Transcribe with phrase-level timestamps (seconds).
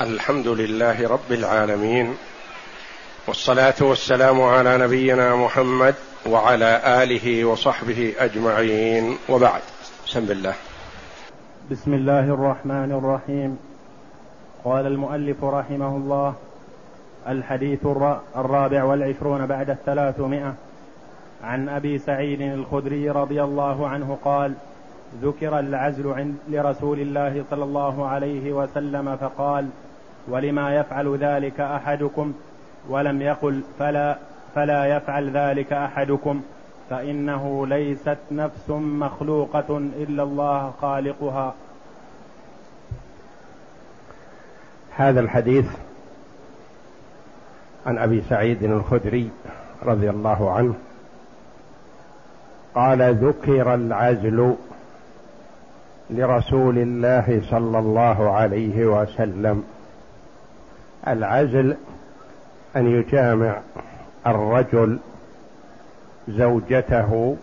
[0.00, 2.14] الحمد لله رب العالمين
[3.28, 5.94] والصلاة والسلام على نبينا محمد
[6.26, 9.16] وعلى آله وصحبه أجمعين.
[9.28, 9.60] وبعد
[10.06, 10.54] بسم الله.
[11.70, 13.58] بسم الله الرحمن الرحيم.
[14.64, 16.34] قال المؤلف رحمه الله
[17.28, 17.86] الحديث
[18.36, 20.54] الرابع والعشرون بعد الثلاثمائة.
[21.44, 24.54] عن أبي سعيد الخدري رضي الله عنه قال
[25.22, 29.68] ذكر العزل عند لرسول الله صلى الله عليه وسلم فقال
[30.28, 32.32] ولما يفعل ذلك أحدكم
[32.88, 34.18] ولم يقل فلا
[34.54, 36.42] فلا يفعل ذلك أحدكم
[36.90, 41.54] فإنه ليست نفس مخلوقة إلا الله خالقها.
[44.96, 45.66] هذا الحديث
[47.86, 49.30] عن أبي سعيد الخدري
[49.82, 50.74] رضي الله عنه.
[52.74, 54.54] قال ذكر العزل
[56.10, 59.64] لرسول الله صلى الله عليه وسلم.
[61.08, 61.76] العزل
[62.76, 63.60] أن يجامع
[64.26, 64.98] الرجل
[66.28, 67.36] زوجته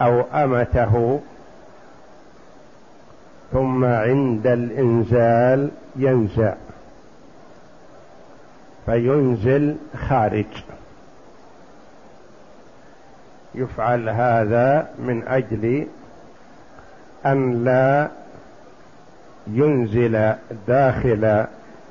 [0.00, 1.20] أو أمته
[3.52, 6.54] ثم عند الإنزال ينزع
[8.86, 9.76] فينزل
[10.08, 10.46] خارج.
[13.54, 15.86] يفعل هذا من أجل
[17.26, 18.10] أن لا
[19.46, 20.34] ينزل
[20.66, 21.46] داخل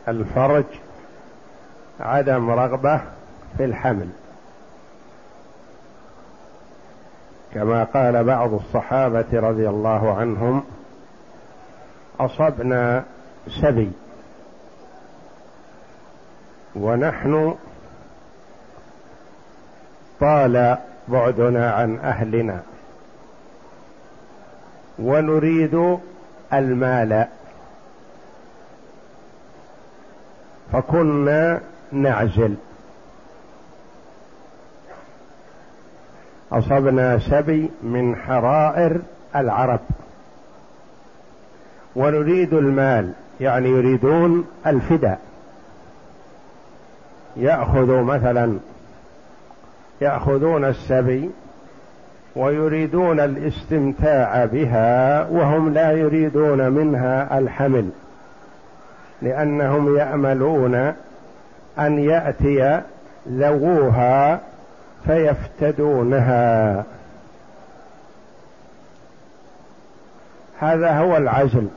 [0.09, 0.65] الفرج
[1.99, 3.01] عدم رغبة
[3.57, 4.09] في الحمل.
[7.53, 10.63] كما قال بعض الصحابة رضي الله عنهم
[12.19, 13.03] أصبنا
[13.61, 13.91] سبي
[16.75, 17.55] ونحن
[20.19, 22.61] طال بعدنا عن أهلنا
[24.99, 25.97] ونريد
[26.53, 27.27] المال.
[30.73, 32.55] فكنا نعزل.
[36.51, 38.99] أصبنا سبي من حرائر
[39.35, 39.79] العرب.
[41.95, 43.11] ونريد المال
[43.41, 45.19] يعني يريدون الفداء.
[47.35, 48.57] يأخذ مثلا
[50.01, 51.29] يأخذون السبي
[52.35, 57.89] ويريدون الاستمتاع بها وهم لا يريدون منها الحمل.
[59.21, 60.75] لأنهم يأملون
[61.79, 62.81] أن يأتي
[63.29, 64.39] ذووها
[65.05, 66.83] فيفتدونها.
[70.59, 71.67] هذا هو العزل.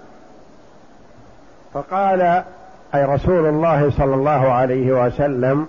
[1.74, 2.42] فقال
[2.94, 5.66] أي رسول الله صلى الله عليه وسلم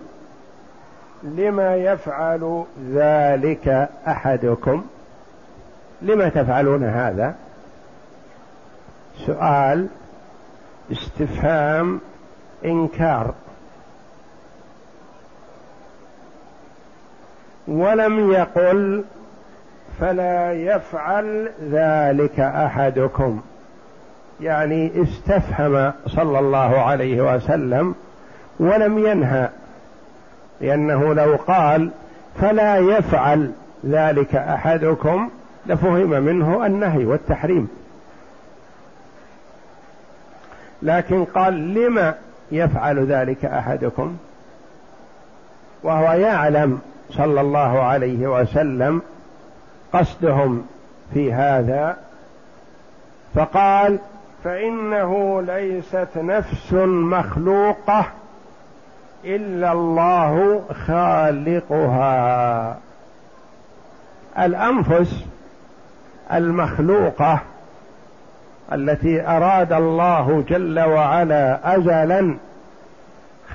[1.24, 2.64] لما يفعل
[2.94, 4.86] ذلك أحدكم؟
[6.02, 7.36] لما تفعلون هذا؟
[9.26, 9.88] سؤال
[10.92, 12.00] استفهام
[12.66, 13.34] إنكار.
[17.68, 19.04] ولم يقل
[20.00, 23.42] فلا يفعل ذلك أحدكم.
[24.42, 27.96] يعني استفهم صلى الله عليه وسلم
[28.60, 29.50] ولم ينهى
[30.62, 31.90] لأنه لو قال
[32.42, 33.52] فلا يفعل
[33.86, 35.30] ذلك أحدكم
[35.66, 37.83] لفهم منه النهي والتحريم.
[40.84, 42.14] لكن قال لم
[42.52, 44.18] يفعل ذلك أحدكم؟
[45.84, 46.80] وهو يعلم
[47.12, 49.02] صلى الله عليه وسلم
[49.94, 50.68] قصدهم
[51.14, 51.98] في هذا
[53.36, 54.00] فقال
[54.44, 58.06] فإنه ليست نفس مخلوقة
[59.26, 62.78] إلا الله خالقها.
[64.40, 65.26] الأنفس
[66.34, 67.40] المخلوقة
[68.72, 72.35] التي أراد الله جل وعلا ازلا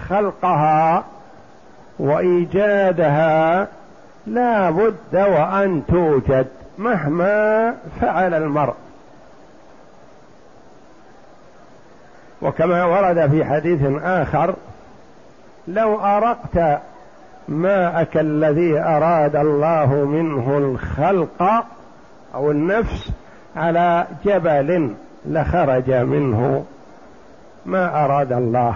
[0.08, 1.04] خلقها
[1.98, 3.66] وإيجادها
[4.26, 6.46] لا بد وأن توجد
[6.78, 8.74] مهما فعل المرء.
[12.42, 14.54] وكما ورد في حديث آخر
[15.68, 16.80] لو ارقت
[17.48, 21.64] ماءك الذي أراد الله منه الخلق
[22.34, 23.10] أو النفس
[23.58, 24.94] على جبل
[25.26, 26.64] لخرج منه.
[27.66, 28.74] ما أراد الله.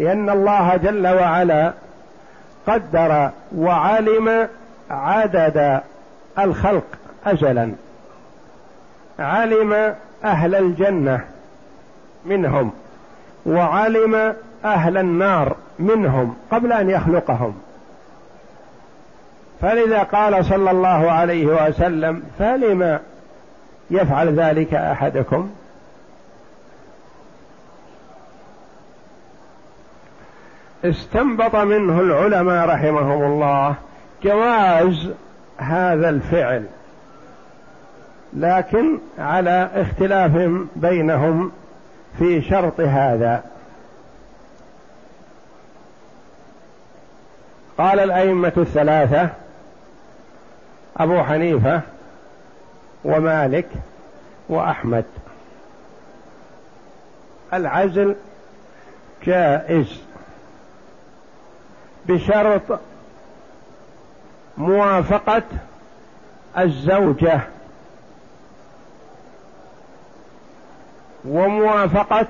[0.00, 1.72] لأن الله جل وعلا
[2.66, 4.48] قدر وعلم
[4.90, 5.80] عدد
[6.38, 6.84] الخلق
[7.26, 7.72] اجلا.
[9.18, 9.94] علم
[10.24, 11.20] أهل الجنة
[12.24, 12.72] منهم
[13.46, 14.34] وعلم
[14.64, 17.54] أهل النار منهم قبل أن يخلقهم.
[19.62, 23.00] فلذا قال صلى الله عليه وسلم فلما
[23.90, 25.50] يفعل ذلك أحدكم؟
[30.84, 33.74] استنبط منه العلماء رحمهم الله
[34.22, 35.10] جواز
[35.56, 36.64] هذا الفعل
[38.32, 41.52] لكن على اختلاف بينهم
[42.18, 43.42] في شرط هذا.
[47.78, 49.28] قال الأئمة الثلاثة
[50.96, 51.80] أبو حنيفة
[53.04, 53.68] ومالك
[54.48, 55.04] وأحمد.
[57.54, 58.16] العزل
[59.24, 60.02] جائز
[62.06, 62.80] بشرط
[64.58, 65.42] موافقة
[66.58, 67.40] الزوجة
[71.24, 72.26] وموافقة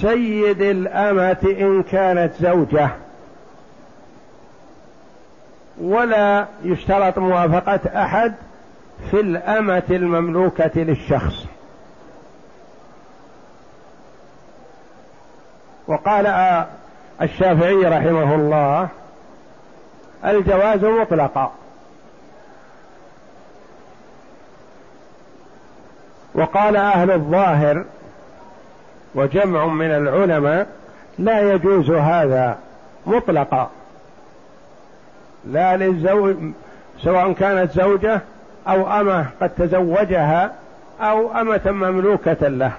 [0.00, 2.90] سيد الأمة إن كانت زوجة.
[5.80, 8.34] ولا يشترط موافقة أحد
[9.10, 11.46] في الأمة المملوكة للشخص.
[15.86, 16.26] وقال
[17.22, 18.88] الشافعي رحمه الله
[20.24, 21.52] الجواز مطلقا.
[26.34, 27.84] وقال أهل الظاهر
[29.14, 30.66] وجمع من العلماء
[31.18, 32.58] لا يجوز هذا
[33.06, 33.70] مطلقا.
[35.52, 36.36] لا للزوج
[36.98, 38.20] سواء كانت زوجة
[38.68, 40.52] أو أمة قد تزوجها
[41.00, 42.72] أو أمة مملوكة له.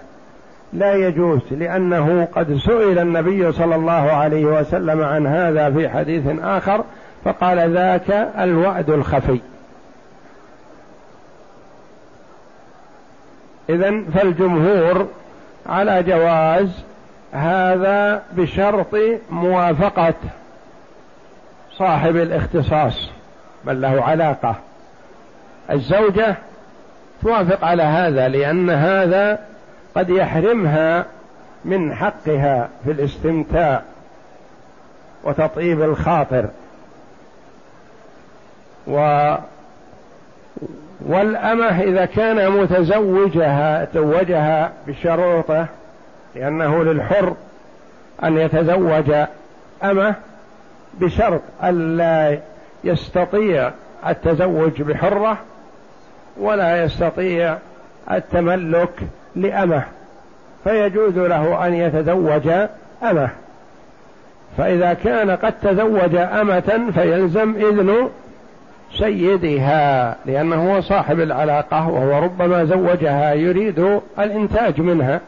[0.73, 6.83] لا يجوز لأنه قد سئل النبي صلى الله عليه وسلم عن هذا في حديث آخر
[7.25, 9.39] فقال ذاك الوعد الخفي.
[13.69, 15.07] اذا فالجمهور
[15.65, 16.83] على جواز
[17.31, 18.95] هذا بشرط
[19.31, 20.13] موافقة.
[21.77, 23.09] صاحب الاختصاص
[23.65, 24.55] بل له علاقة.
[25.71, 26.35] الزوجة
[27.21, 29.39] توافق على هذا لأن هذا
[29.95, 31.05] قد يحرمها
[31.65, 33.81] من حقها في الاستمتاع
[35.23, 36.49] وتطيب الخاطر.
[38.87, 39.35] و
[41.05, 45.65] والأمة إذا كان متزوجها تزوجها بشروطه
[46.35, 47.35] لأنه للحر
[48.23, 49.11] أن يتزوج
[49.83, 50.15] أمة
[50.99, 52.39] بشرط ألا
[52.83, 53.71] يستطيع
[54.07, 55.37] التزوج بحرة
[56.39, 57.57] ولا يستطيع
[58.11, 58.99] التملك
[59.35, 59.83] لأمة
[60.63, 62.49] فيجوز له أن يتزوج
[63.03, 63.29] أمة.
[64.57, 68.09] فإذا كان قد تزوج أمة فيلزم إذن
[68.93, 75.21] سيدها لأنه هو صاحب العلاقة وهو ربما زوجها يريد الإنتاج منها.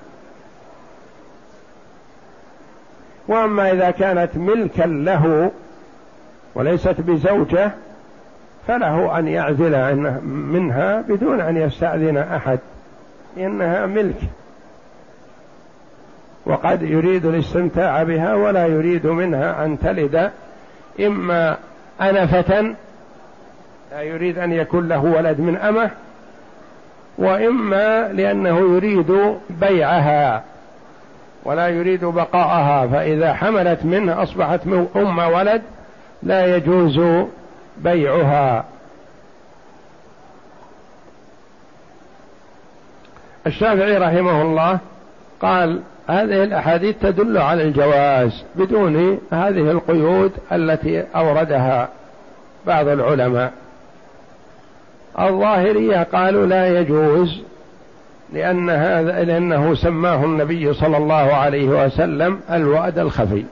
[3.27, 5.51] وأما إذا كانت ملكا له
[6.56, 7.71] وليست بزوجة
[8.68, 9.95] فله أن يعزل
[10.25, 12.59] منها بدون أن يستأذن أحد
[13.38, 14.15] إنها ملك.
[16.45, 20.31] وقد يريد الاستمتاع بها ولا يريد منها أن تلد.
[21.00, 21.57] إما
[22.01, 22.75] أنفة
[23.91, 25.89] لا يريد أن يكون له ولد من أمة
[27.18, 30.44] وإما لأنه يريد بيعها.
[31.48, 34.62] ولا يريد بقاءها فإذا حملت منه أصبحت
[34.96, 35.62] أم ولد
[36.24, 37.26] لا يجوز
[37.78, 38.66] بيعها.
[43.48, 44.80] الشافعي رحمه الله
[45.42, 51.89] قال هذه الأحاديث تدل على الجواز بدون هذه القيود التي أوردها
[52.66, 53.54] بعض العلماء.
[55.20, 57.42] الظاهرية قالوا لا يجوز
[58.34, 63.43] لأن هذا لأنه سماه النبي صلى الله عليه وسلم الوعد الخفي.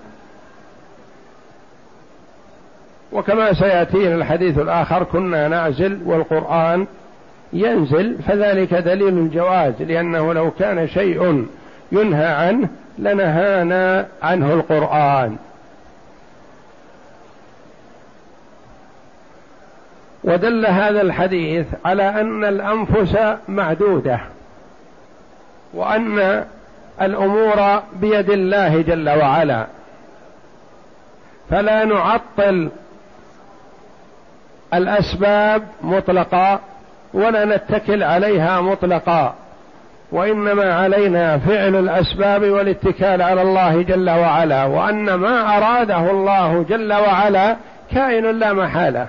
[3.11, 6.87] وكما سيأتينا الحديث الآخر كنا نعزل والقرآن
[7.53, 11.47] ينزل فذلك دليل الجواز لأنه لو كان شيء
[11.91, 12.67] ينهى عنه
[12.97, 15.37] لنهانا عنه القرآن.
[20.23, 23.17] ودل هذا الحديث على أن الأنفس
[23.47, 24.19] معدودة.
[25.75, 26.45] وأن
[27.01, 29.65] الأمور بيد الله جل وعلا.
[31.49, 32.69] فلا نعطل
[34.73, 36.59] الأسباب مطلقا
[37.13, 39.33] ولا نتكل عليها مطلقا
[40.11, 47.55] وإنما علينا فعل الأسباب والاتكال على الله جل وعلا وأن ما أراده الله جل وعلا
[47.91, 49.07] كائن لا محالة.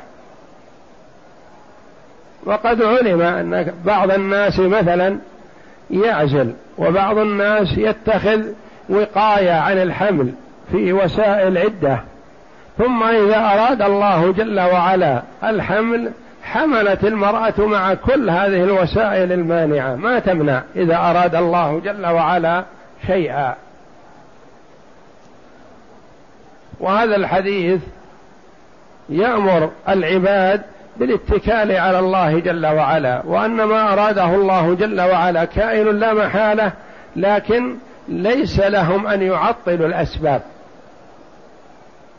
[2.44, 5.18] وقد علم أن بعض الناس مثلا
[5.90, 8.43] يعزل وبعض الناس يتخذ
[8.88, 10.33] وقاية عن الحمل
[10.73, 12.00] في وسائل عدة.
[12.78, 16.11] ثم إذا أراد الله جل وعلا الحمل
[16.43, 19.95] حملت المرأة مع كل هذه الوسائل المانعة.
[19.95, 22.64] ما تمنع إذا أراد الله جل وعلا
[23.07, 23.55] شيئا.
[26.81, 27.81] وهذا الحديث
[29.09, 30.62] يأمر العباد
[30.99, 36.73] بالاتكال على الله جل وعلا وأن ما أراده الله جل وعلا كائن لا محالة
[37.17, 37.76] لكن
[38.09, 40.43] ليس لهم أن يعطلوا الأسباب.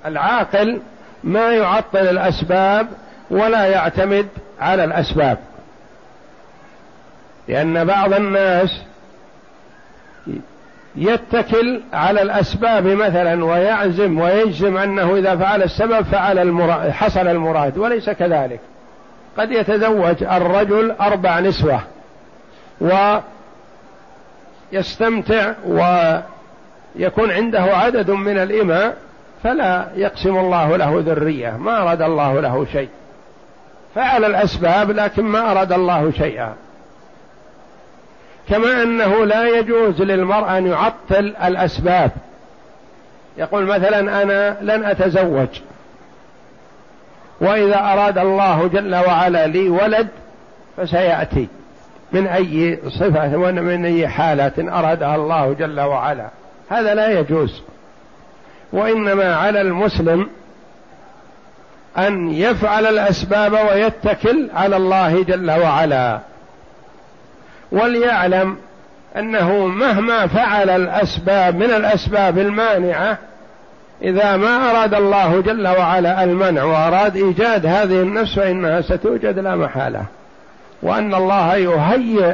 [0.06, 0.82] العاقل
[1.24, 2.88] ما يعطل الأسباب
[3.30, 4.28] ولا يعتمد
[4.60, 5.38] على الأسباب.
[7.48, 8.82] لأن بعض الناس
[10.98, 18.10] يتكل على الأسباب مثلا ويعزم ويجزم أنه إذا فعل السبب فعل المراد حصل المراد وليس
[18.10, 18.60] كذلك.
[19.38, 21.80] قد يتزوج الرجل أربع نسوة
[24.74, 28.98] ويستمتع ويكون عنده عدد من الإماء
[29.44, 32.90] فلا يقسم الله له ذرية ما أراد الله له شيء.
[33.96, 36.54] فعل الأسباب لكن ما أراد الله شيئا.
[38.50, 42.12] كما أنه لا يجوز للمرء أن يعطل الأسباب.
[43.38, 45.48] يقول مثلا أنا لن أتزوج.
[47.42, 50.08] وإذا أراد الله جل وعلا لي ولد
[50.78, 51.48] فسيأتي.
[52.12, 56.28] من أي صفة ومن أي حالة أرادها الله جل وعلا.
[56.70, 57.62] هذا لا يجوز.
[58.74, 60.30] وإنما على المسلم
[61.98, 66.20] أن يفعل الأسباب ويتكل على الله جل وعلا.
[67.72, 68.58] وليعلم
[69.18, 73.18] أنه مهما فعل الأسباب من الأسباب المانعة
[74.02, 80.04] إذا ما أراد الله جل وعلا المنع وأراد إيجاد هذه النفس فإنها ستوجد لا محالة.
[80.82, 82.34] وأن الله يهيئ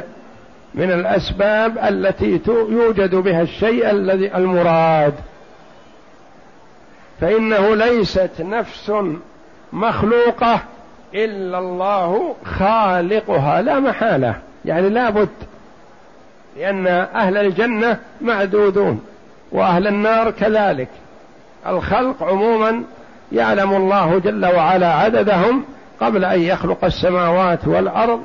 [0.74, 5.14] من الأسباب التي يوجد بها الشيء الذي المراد.
[7.20, 8.92] فإنه ليست نفس
[9.72, 10.60] مخلوقة
[11.14, 14.34] إلا الله خالقها لا محالة.
[14.64, 15.28] يعني لابد
[16.56, 19.00] لأن أهل الجنة معدودون
[19.52, 20.88] وأهل النار كذلك.
[21.66, 22.82] الخلق عموما
[23.32, 25.64] يعلم الله جل وعلا عددهم
[26.00, 28.22] قبل أن يخلق السماوات والأرض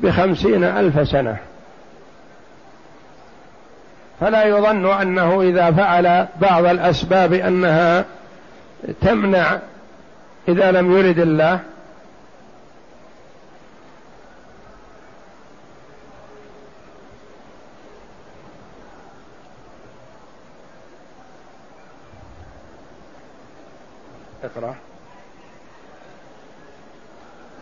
[0.00, 1.36] بخمسين ألف سنة.
[4.20, 8.04] فلا يظن أنه إذا فعل بعض الأسباب أنها
[9.00, 9.58] تمنع
[10.48, 11.60] إذا لم يرد الله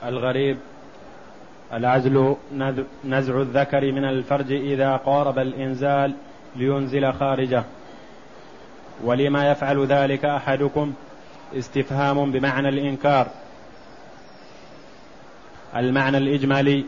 [0.05, 0.57] الغريب
[1.73, 2.37] العزل
[3.05, 6.15] نزع الذكر من الفرج إذا قارب الإنزال
[6.57, 7.65] لينزل خارجه.
[9.05, 10.93] ولما يفعل ذلك أحدكم
[11.57, 13.27] استفهام بمعنى الإنكار.
[15.77, 16.85] المعنى الإجمالي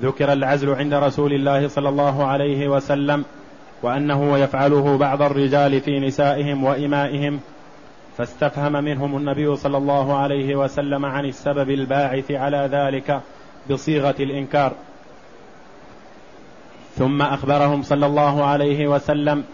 [0.00, 3.24] ذكر العزل عند رسول الله صلى الله عليه وسلم
[3.82, 7.40] وأنه يفعله بعض الرجال في نسائهم وإمائهم
[8.16, 13.20] فاستفهم منهم النبي صلى الله عليه وسلم عن السبب الباعث على ذلك
[13.70, 14.72] بصيغة الإنكار.
[16.96, 19.44] ثم أخبرهم صلى الله عليه وسلم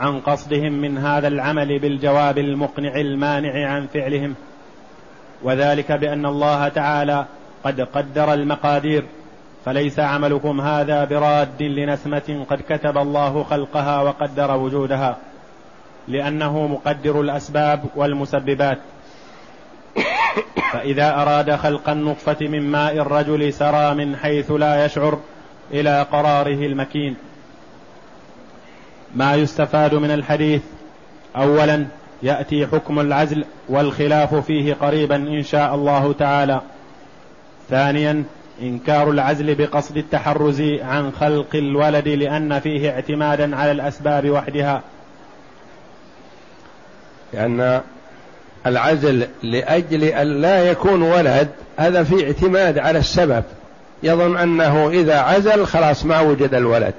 [0.00, 4.34] عن قصدهم من هذا العمل بالجواب المقنع المانع عن فعلهم
[5.42, 7.26] وذلك بأن الله تعالى
[7.64, 9.04] قد قدر المقادير
[9.64, 15.16] فليس عملكم هذا براد لنسمة قد كتب الله خلقها وقدر وجودها.
[16.08, 18.78] لأنه مقدر الأسباب والمسببات.
[20.72, 25.18] فإذا أراد خلق النطفة من ماء الرجل سرى من حيث لا يشعر
[25.72, 27.16] إلى قراره المكين.
[29.14, 30.62] ما يستفاد من الحديث
[31.36, 31.86] أولا
[32.22, 36.60] يأتي حكم العزل والخلاف فيه قريبا إن شاء الله تعالى.
[37.68, 38.24] ثانيا
[38.62, 44.82] إنكار العزل بقصد التحرز عن خلق الولد لأن فيه اعتمادا على الأسباب وحدها.
[47.32, 47.80] لأن
[48.66, 53.44] العزل لأجل أن لا يكون ولد هذا في اعتماد على السبب.
[54.02, 56.94] يظن أنه إذا عزل خلاص ما وجد الولد.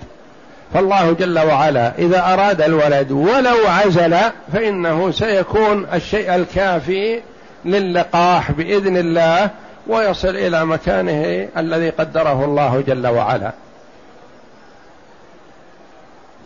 [0.73, 4.17] فالله جل وعلا إذا أراد الولد ولو عزل
[4.53, 7.21] فإنه سيكون الشيء الكافي
[7.65, 9.49] للقاح بإذن الله
[9.87, 13.51] ويصل إلى مكانه الذي قدره الله جل وعلا.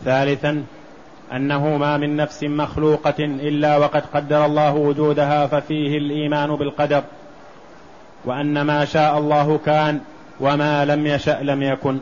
[0.04, 0.64] ثالثا
[1.36, 7.02] أنه ما من نفس مخلوقة إلا وقد قدر الله وجودها ففيه الإيمان بالقدر
[8.24, 10.00] وأن ما شاء الله كان
[10.40, 11.98] وما لم يشأ لم يكن.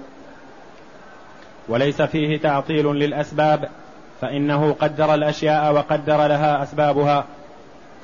[1.69, 3.69] وليس فيه تعطيل للأسباب
[4.21, 7.25] فإنه قدر الأشياء وقدر لها أسبابها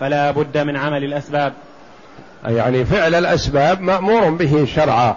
[0.01, 1.53] فلا بد من عمل الأسباب.
[2.47, 5.15] يعني فعل الأسباب مأمور به شرعا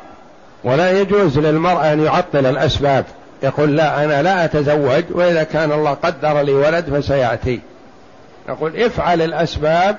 [0.63, 3.05] ولا يجوز للمرء أن يعطل الأسباب.
[3.43, 7.59] يقول لا أنا لا أتزوج وإذا كان الله قدر لي ولد فسيأتي.
[8.49, 9.97] نقول افعل الأسباب.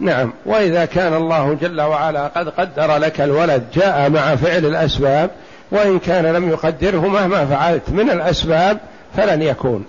[0.00, 5.30] نعم وإذا كان الله جل وعلا قد قدر لك الولد جاء مع فعل الأسباب
[5.70, 8.78] وإن كان لم يقدره مهما فعلت من الأسباب
[9.16, 9.84] فلن يكون.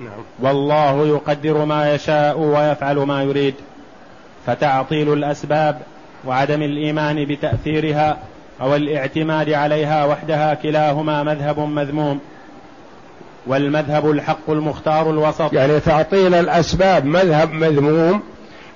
[0.00, 0.24] نعم.
[0.40, 3.54] والله يقدر ما يشاء ويفعل ما يريد
[4.46, 5.78] فتعطيل الأسباب
[6.26, 8.16] وعدم الإيمان بتأثيرها
[8.62, 12.20] أو الاعتماد عليها وحدها كلاهما مذهب مذموم.
[13.46, 15.52] والمذهب الحق المختار الوسط.
[15.52, 18.22] يعني تعطيل الأسباب مذهب مذموم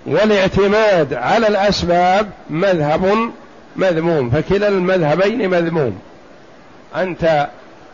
[0.07, 3.31] والاعتماد على الأسباب مذهب
[3.77, 4.31] مذموم.
[4.31, 5.99] فكلا المذهبين مذموم.
[6.97, 7.49] أنت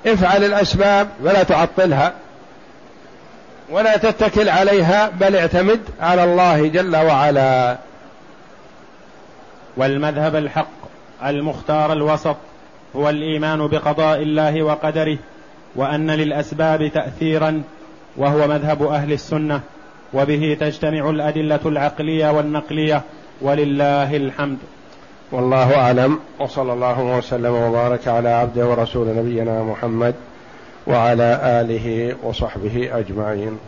[0.07, 2.13] افعل الأسباب ولا تعطلها
[3.71, 7.77] ولا تتكل عليها بل اعتمد على الله جل وعلا.
[9.77, 10.82] والمذهب الحق
[11.23, 12.37] المختار الوسط
[12.97, 15.19] هو الإيمان بقضاء الله وقدره
[15.77, 17.63] وأن للأسباب تاثيرا
[18.17, 19.61] وهو مذهب أهل السنة
[20.15, 23.03] وبه تجتمع الأدلة العقلية والنقلية
[23.41, 24.59] ولله الحمد.
[25.33, 30.15] والله أعلم وصلى الله وسلم وبارك على عبده ورسول نبينا محمد
[30.87, 33.59] وعلى آله وصحبه أجمعين.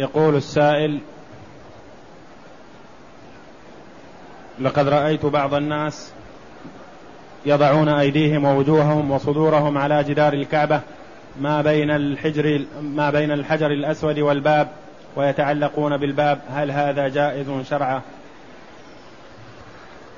[0.00, 1.00] يقول السائل
[4.60, 6.12] لقد رأيت بعض الناس
[7.46, 10.80] يضعون أيديهم ووجوههم وصدورهم على جدار الكعبة
[11.40, 14.68] ما بين الحجر ما بين الحجر الأسود والباب
[15.16, 18.00] ويتعلقون بالباب هل هذا جائز شرعا؟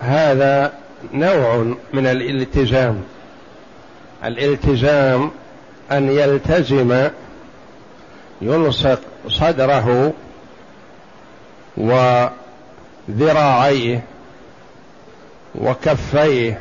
[0.01, 0.73] هذا
[1.12, 3.03] نوع من الالتزام
[4.25, 5.31] الالتزام
[5.92, 7.09] أن يلتزم
[8.42, 10.12] يلصق صدره
[13.08, 14.02] وذراعيه
[15.54, 16.61] وكفيه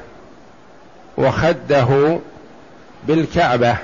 [1.17, 2.19] وخده
[3.07, 3.75] بالكعبة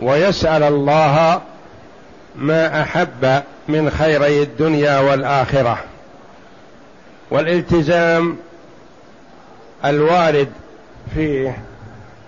[0.00, 1.40] ويسأل الله
[2.36, 5.78] ما أحب من خيري الدنيا والآخرة.
[7.30, 8.36] والالتزام
[9.84, 10.48] الوارد
[11.14, 11.58] فيه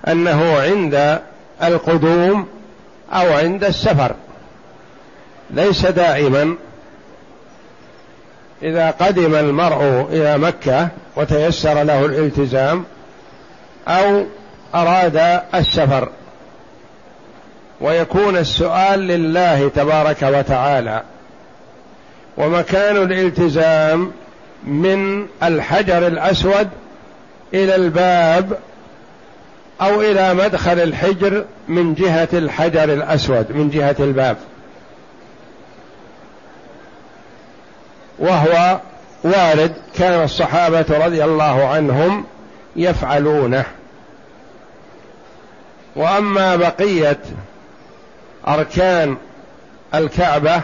[0.09, 1.21] أنه عند
[1.63, 2.49] القدوم
[3.13, 4.15] أو عند السفر.
[5.51, 6.57] ليس دائما
[8.63, 12.85] إذا قدم المرء إلى مكة وتيسر له الالتزام
[13.89, 14.25] أو
[14.75, 16.09] أراد السفر
[17.81, 21.03] ويكون السؤال لله تبارك وتعالى
[22.37, 24.13] ومكان الالتزام
[24.65, 26.69] من الحجر الأسود
[27.55, 28.59] إلى الباب
[29.81, 34.37] أو إلى مدخل الحجر من جهة الحجر الأسود من جهة الباب.
[38.19, 38.79] وهو
[39.25, 42.25] وارد كان الصحابة رضي الله عنهم
[42.77, 43.65] يفعلونه.
[45.97, 47.19] وأما بقية
[48.49, 49.17] أركان
[49.95, 50.61] الكعبة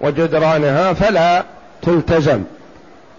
[0.00, 1.44] وجدرانها فلا
[1.82, 2.42] تلتزم.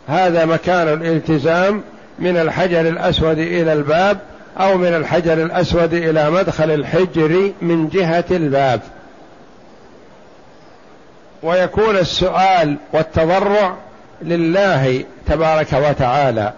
[0.07, 1.83] هذا مكان الالتزام
[2.19, 4.19] من الحجر الأسود إلى الباب
[4.59, 8.81] أو من الحجر الأسود إلى مدخل الحجر من جهة الباب.
[11.43, 13.77] ويكون السؤال والتضرع
[14.21, 16.53] لله تبارك وتعالى.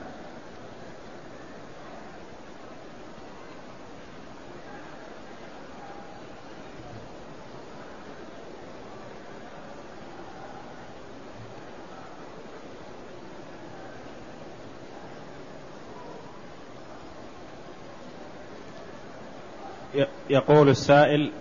[20.29, 21.31] يقول السائل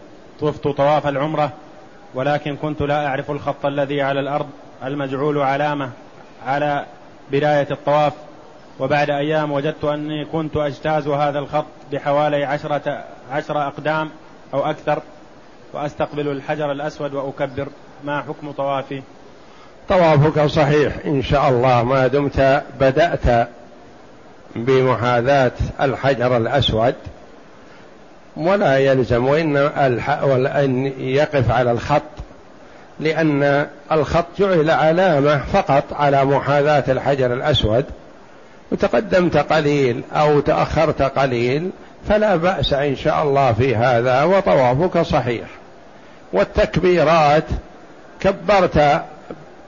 [0.40, 1.52] طفت طواف العمرة؟
[2.14, 4.46] ولكن كنت لا أعرف الخط الذي على الأرض
[4.84, 5.90] المجعول علامة
[6.46, 6.86] على
[7.30, 8.12] بداية الطواف.
[8.80, 14.10] وبعد أيام وجدت أني كنت أجتاز هذا الخط بحوالي عشرة عشر أقدام
[14.54, 15.02] أو أكثر
[15.72, 17.68] وأستقبل الحجر الأسود وأكبر.
[18.04, 19.02] ما حكم طوافي؟
[19.88, 20.96] طوافك صحيح.
[21.04, 23.48] إن شاء الله ما دمت بدأت
[24.56, 26.94] بمحاذاة الحجر الأسود.
[28.36, 29.86] ولا يلزم وإنما
[30.64, 32.02] أن يقف على الخط
[33.00, 37.84] لأن الخط جعل علامة فقط على محاذاة الحجر الأسود.
[38.72, 41.70] وتقدمت قليل أو تأخرت قليل
[42.08, 45.46] فلا بأس إن شاء الله في هذا وطوافك صحيح.
[46.32, 47.44] والتكبيرات
[48.20, 49.02] كبرت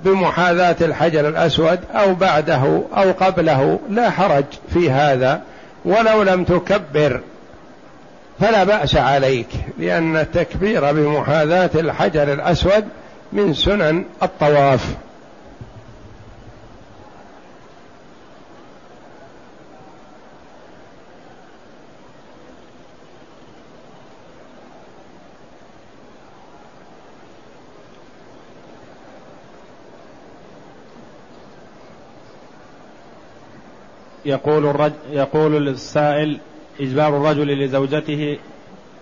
[0.04, 5.40] بمحاذاة الحجر الأسود أو بعده أو قبله لا حرج في هذا
[5.84, 7.20] ولو لم تكبر
[8.40, 12.84] فلا بأس عليك لأن التكبير بمحاذاة الحجر الأسود
[13.32, 14.96] من سنن الطواف.
[34.26, 36.38] يقول الرجل يقول السائل
[36.80, 38.38] إجبار الرجل لزوجته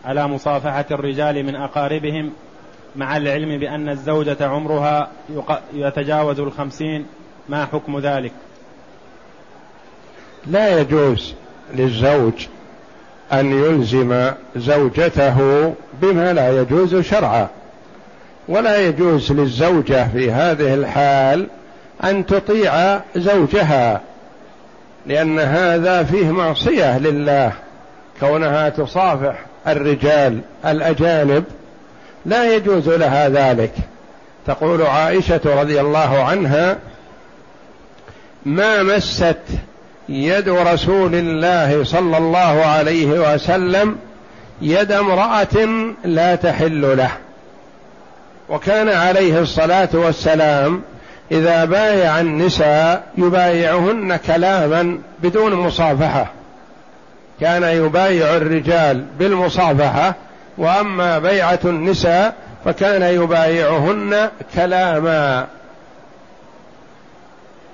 [0.05, 2.33] على مصافحة الرجال من أقاربهم
[2.97, 5.11] مع العلم بأن الزوجة عمرها
[5.75, 7.07] يتجاوز الخمسين
[7.49, 8.33] ما حكم ذلك؟
[10.47, 11.35] لا يجوز
[11.75, 12.47] للزوج
[13.33, 17.49] أن يلزم زوجته بما لا يجوز شرعا.
[18.49, 21.47] ولا يجوز للزوجة في هذه الحال
[22.05, 24.01] أن تطيع زوجها
[25.07, 27.53] لأن هذا فيه معصية لله.
[28.23, 29.35] كونها تصافح
[29.67, 31.45] الرجال الأجانب
[32.27, 33.73] لا يجوز لها ذلك.
[34.47, 36.77] تقول عائشة رضي الله عنها
[38.47, 39.37] ما مست
[40.09, 43.97] يد رسول الله صلى الله عليه وسلم
[44.63, 45.67] يد امرأة
[46.05, 47.11] لا تحل له.
[48.49, 50.83] وكان عليه الصلاة والسلام
[51.33, 56.42] إذا بايع النساء يبايعهن كلاما بدون مصافحة.
[57.41, 60.15] كان يبايع الرجال بالمصافحة
[60.59, 65.47] وأما بيعة النساء فكان يبايعهن كلاما.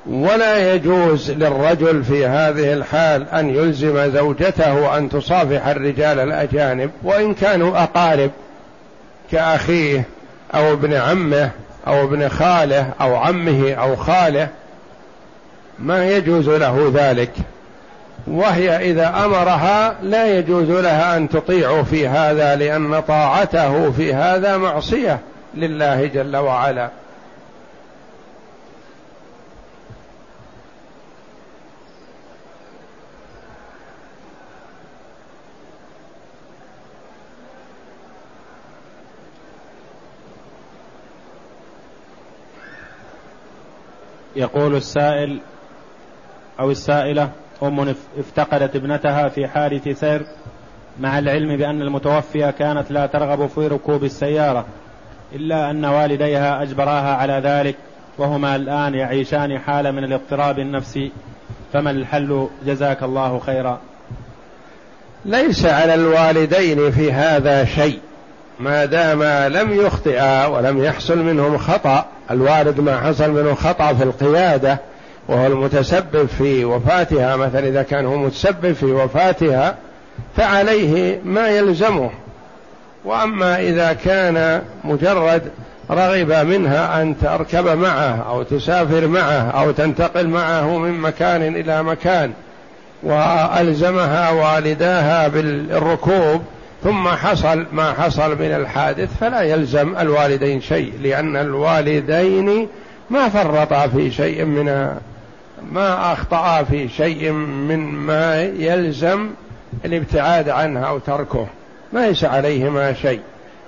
[0.07, 7.83] ولا يجوز للرجل في هذه الحال أن يلزم زوجته أن تصافح الرجال الأجانب وإن كانوا
[7.83, 8.31] أقارب
[9.33, 10.05] كأخيه
[10.55, 11.51] أو ابن عمه
[11.87, 14.49] أو ابن خاله أو عمه أو خاله.
[15.79, 17.33] ما يجوز له ذلك.
[18.31, 25.21] وهي إذا أمرها لا يجوز لها أن تطيع في هذا لأن طاعته في هذا معصية
[25.55, 26.91] لله جل وعلا.
[44.37, 45.41] يقول السائل
[46.61, 47.31] أو السائلة
[47.63, 50.23] أم افتقدت ابنتها في حادث سير
[51.01, 54.67] مع العلم بأن المتوفية كانت لا ترغب في ركوب السيارة
[55.35, 57.77] إلا أن والديها أجبراها على ذلك
[58.19, 61.13] وهما الآن يعيشان حالة من الاضطراب النفسي
[61.73, 63.81] فما الحل؟ جزاك الله خيرا.
[65.25, 67.99] ليس على الوالدين في هذا شيء
[68.61, 74.79] ما دام لم يخطئا ولم يحصل منهم خطأ الوالد ما حصل منه خطأ في القيادة
[75.29, 79.77] وهو المتسبب في وفاتها مثلا إذا كان هو متسبب في وفاتها
[80.37, 82.11] فعليه ما يلزمه.
[83.05, 85.43] وأما إذا كان مجرد
[85.91, 92.33] رغب منها أن تركب معه أو تسافر معه أو تنتقل معه من مكان إلى مكان
[93.03, 96.43] وألزمها والداها بالركوب
[96.85, 102.69] ثم حصل ما حصل من الحادث فلا يلزم الوالدين شيء لأن الوالدين
[103.11, 104.95] ما فرطا في شيء من
[105.73, 109.31] ما أخطأ في شيء من ما يلزم
[109.85, 111.47] الابتعاد عنه أو تركه.
[111.93, 113.21] ليس عليهما شيء.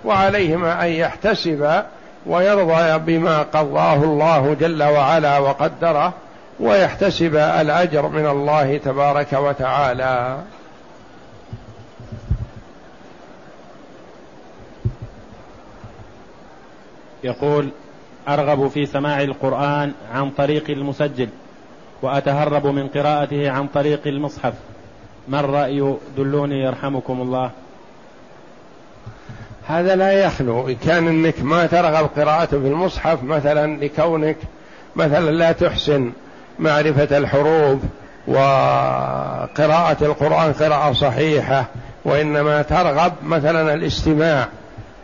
[0.05, 1.83] وعليهما أن يحتسب
[2.27, 6.13] ويرضى بما قضاه الله جل وعلا وقدره
[6.61, 10.39] ويحتسب الأجر من الله تبارك وتعالى.
[17.25, 17.69] يقول
[18.29, 21.29] أرغب في سماع القرآن عن طريق المسجل.
[22.03, 24.53] وأتهرب من قراءته عن طريق المصحف.
[25.29, 27.51] ما الرأي؟ دلوني يرحمكم الله.
[29.69, 30.69] هذا لا يخلو.
[30.69, 34.37] إن كان إنك ما ترغب قراءته في المصحف مثلا لكونك
[34.97, 36.13] مثلا لا تحسن
[36.59, 37.79] معرفة الحروف
[38.27, 41.65] وقراءة القرآن قراءة صحيحة
[42.05, 44.49] وإنما ترغب مثلا الاستماع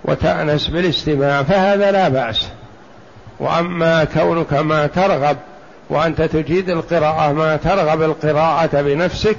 [0.05, 2.49] وتأنس بالاستماع فهذا لا بأس.
[3.41, 5.37] وأما كونك ما ترغب
[5.91, 9.37] وأنت تجيد القراءة ما ترغب القراءة بنفسك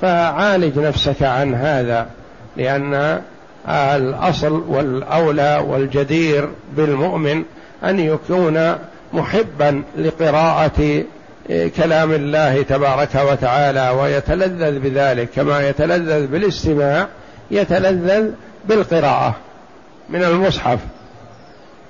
[0.00, 2.06] فعالج نفسك عن هذا
[2.56, 3.20] لأن
[3.68, 7.44] الأصل والأولى والجدير بالمؤمن
[7.84, 8.74] أن يكون
[9.12, 11.04] محبا لقراءة
[11.76, 17.06] كلام الله تبارك وتعالى ويتلذذ بذلك كما يتلذذ بالاستماع
[17.50, 18.30] يتلذذ
[18.64, 19.34] بالقراءة.
[20.08, 20.78] من المصحف.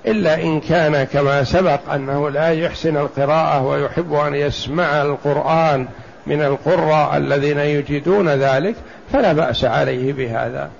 [0.06, 5.86] إلا إن كان كما سبق أنه لا يحسن القراءة ويحب أن يسمع القرآن
[6.26, 8.74] من القراء الذين يجيدون ذلك
[9.12, 10.70] فلا بأس عليه بهذا.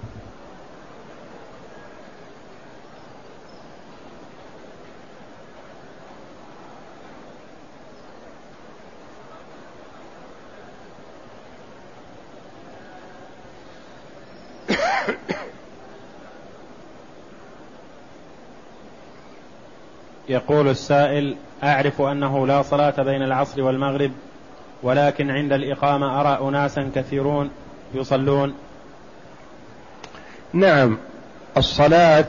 [20.30, 24.10] يقول السائل أعرف أنه لا صلاة بين العصر والمغرب
[24.82, 27.50] ولكن عند الإقامة أرى أناسا كثيرون
[27.94, 28.54] يصلون.
[30.52, 30.98] نعم
[31.56, 32.26] الصلاة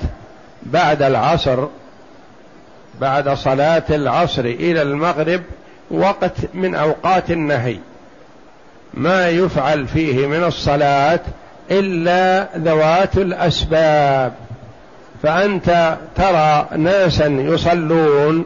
[0.63, 1.67] بعد العصر
[3.01, 5.41] بعد صلاة العصر إلى المغرب
[5.91, 7.77] وقت من أوقات النهي.
[8.93, 11.19] ما يفعل فيه من الصلاة
[11.71, 14.33] إلا ذوات الأسباب.
[15.23, 18.45] فأنت ترى ناسا يصلون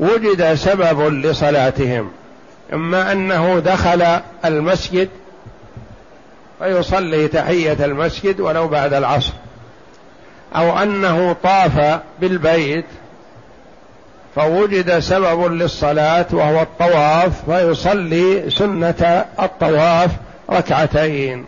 [0.00, 2.10] وجد سبب لصلاتهم
[2.72, 4.06] إما أنه دخل
[4.44, 5.08] المسجد
[6.58, 9.32] فيصلي تحية المسجد ولو بعد العصر
[10.56, 12.84] أو أنه طاف بالبيت
[14.36, 20.10] فوجد سبب للصلاة وهو الطواف فيصلي سنة الطواف
[20.50, 21.44] ركعتين.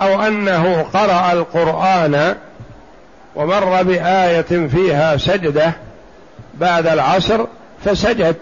[0.00, 2.36] أو أنه قرأ القرآن
[3.36, 5.72] ومر بآية فيها سجدة
[6.54, 7.44] بعد العصر
[7.84, 8.36] فسجد.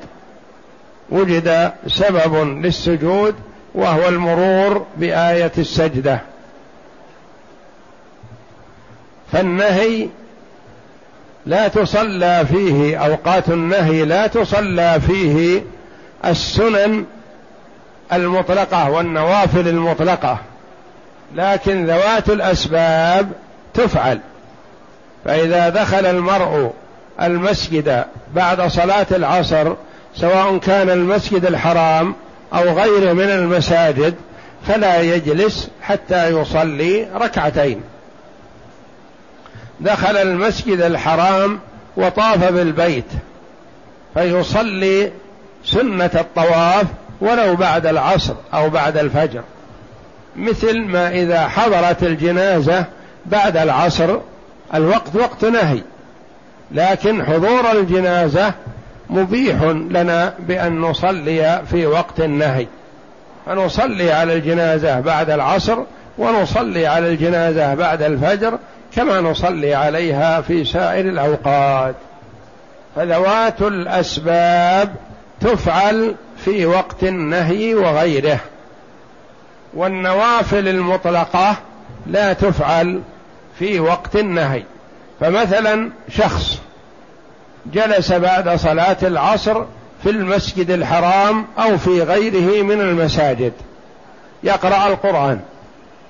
[1.11, 3.35] وجد سبب للسجود
[3.75, 6.21] وهو المرور بآية السجدة.
[9.33, 10.09] فالنهي
[11.47, 15.63] لا تصلى فيه أوقات النهي لا تصلى فيه
[16.25, 17.05] السنن
[18.13, 20.39] المطلقة والنوافل المطلقة.
[21.35, 23.29] لكن ذوات الأسباب
[23.75, 24.21] تفعل.
[25.25, 26.73] فإذا دخل المرء
[27.23, 29.75] المسجد بعد صلاة العصر
[30.15, 32.15] سواء كان المسجد الحرام
[32.55, 34.15] أو غيره من المساجد
[34.67, 37.81] فلا يجلس حتى يصلي ركعتين.
[39.81, 41.61] دخل المسجد الحرام
[41.97, 43.05] وطاف بالبيت
[44.15, 45.11] فيصلي
[45.65, 46.87] سنة الطواف
[47.21, 49.43] ولو بعد العصر أو بعد الفجر.
[50.39, 52.85] مثل ما إذا حضرت الجنازة
[53.27, 54.19] بعد العصر
[54.75, 55.81] الوقت وقت نهي.
[56.73, 58.53] لكن حضور الجنازة
[59.11, 62.67] مبيح لنا بأن نصلي في وقت النهي.
[63.47, 65.79] فنصلي على الجنازة بعد العصر
[66.19, 68.59] ونصلي على الجنازة بعد الفجر
[68.97, 71.95] كما نصلي عليها في سائر الأوقات.
[72.97, 74.95] فذوات الأسباب
[75.41, 78.41] تفعل في وقت النهي وغيره.
[79.77, 81.57] والنوافل المطلقة
[82.07, 83.03] لا تفعل
[83.59, 84.63] في وقت النهي.
[85.21, 86.59] فمثلا شخص
[87.73, 89.65] جلس بعد صلاة العصر
[90.03, 93.53] في المسجد الحرام أو في غيره من المساجد
[94.43, 95.41] يقرأ القرآن.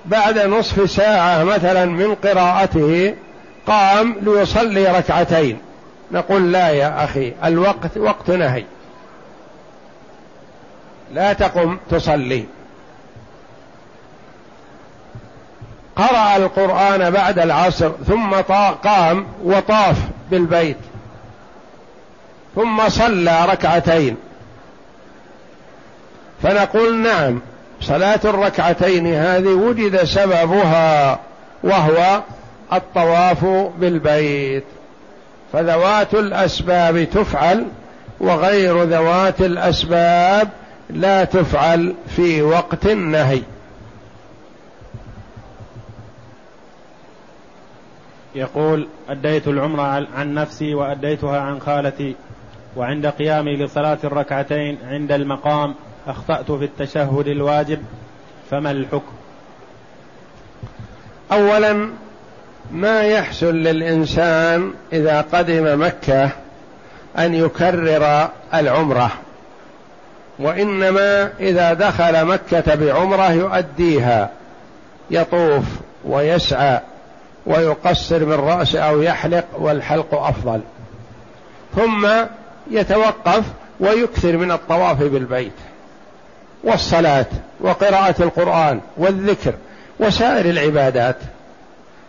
[0.05, 3.15] بعد نصف ساعة مثلا من قراءته
[3.67, 5.59] قام ليصلي ركعتين.
[6.11, 8.63] نقول لا يا أخي الوقت وقت نهي.
[11.13, 12.45] لا تقم تصلي.
[15.97, 18.33] قرأ القرآن بعد العصر ثم
[18.83, 19.97] قام وطاف
[20.31, 20.77] بالبيت.
[22.55, 24.15] ثم صلى ركعتين.
[26.43, 27.41] فنقول نعم
[27.81, 31.19] صلاة الركعتين هذه وجد سببها
[31.63, 32.21] وهو
[32.73, 33.45] الطواف
[33.77, 34.63] بالبيت.
[35.53, 37.65] فذوات الأسباب تفعل
[38.19, 40.49] وغير ذوات الأسباب
[40.89, 43.41] لا تفعل في وقت النهي.
[48.35, 52.15] يقول أديت العمرة عن نفسي وأديتها عن خالتي
[52.75, 55.75] وعند قيامي لصلاة الركعتين عند المقام
[56.07, 57.79] أخطأت في التشهد الواجب
[58.51, 59.13] فما الحكم؟
[61.31, 61.89] أولا
[62.71, 66.29] ما يحسن للإنسان إذا قدم مكة
[67.17, 69.11] أن يكرر العمرة
[70.39, 74.29] وإنما إذا دخل مكة بعمرة يؤديها
[75.11, 75.63] يطوف
[76.05, 76.79] ويسعى
[77.47, 80.61] ويقصر رأسه أو يحلق والحلق أفضل.
[81.75, 82.07] ثم
[82.71, 83.43] يتوقف
[83.79, 85.53] ويكثر من الطواف بالبيت
[86.63, 87.25] والصلاة
[87.59, 89.53] وقراءة القرآن والذكر
[89.99, 91.15] وسائر العبادات.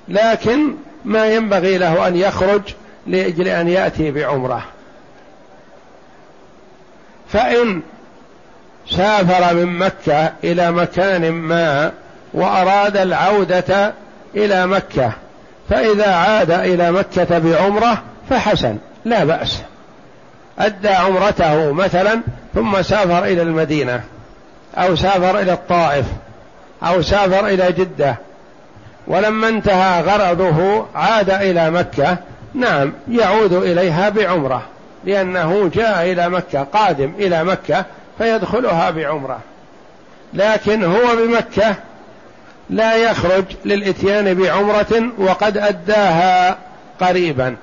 [0.09, 0.75] لكن
[1.05, 2.63] ما ينبغي له أن يخرج
[3.07, 4.65] لأجل أن يأتي بعمرة.
[7.29, 7.83] فإن
[8.91, 11.93] سافر من مكة إلى مكان ما
[12.35, 13.95] وأراد العودة
[14.37, 15.13] إلى مكة
[15.71, 19.63] فإذا عاد إلى مكة بعمرة فحسن لا بأس.
[20.59, 22.21] أدى عمرته مثلا
[22.55, 24.01] ثم سافر إلى المدينة
[24.77, 26.07] أو سافر إلى الطائف
[26.83, 28.17] أو سافر إلى جدة.
[29.07, 32.17] ولما انتهى غرضه عاد إلى مكة
[32.55, 34.63] نعم يعود إليها بعمرة
[35.05, 37.85] لأنه جاء إلى مكة قادم إلى مكة
[38.19, 39.39] فيدخلها بعمرة.
[40.35, 41.75] لكن هو بمكة
[42.71, 46.59] لا يخرج للإتيان بعمرة وقد أداها
[47.01, 47.57] قريبا.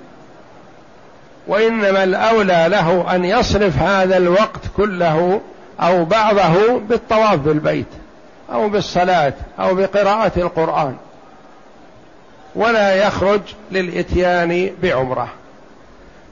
[1.48, 5.42] وإنما الأولى له أن يصرف هذا الوقت كله
[5.80, 7.86] أو بعضه بالطواف بالبيت
[8.52, 10.96] أو بالصلاة أو بقراءة القرآن.
[12.56, 13.42] ولا يخرج
[13.72, 15.28] للإتيان بعمرة.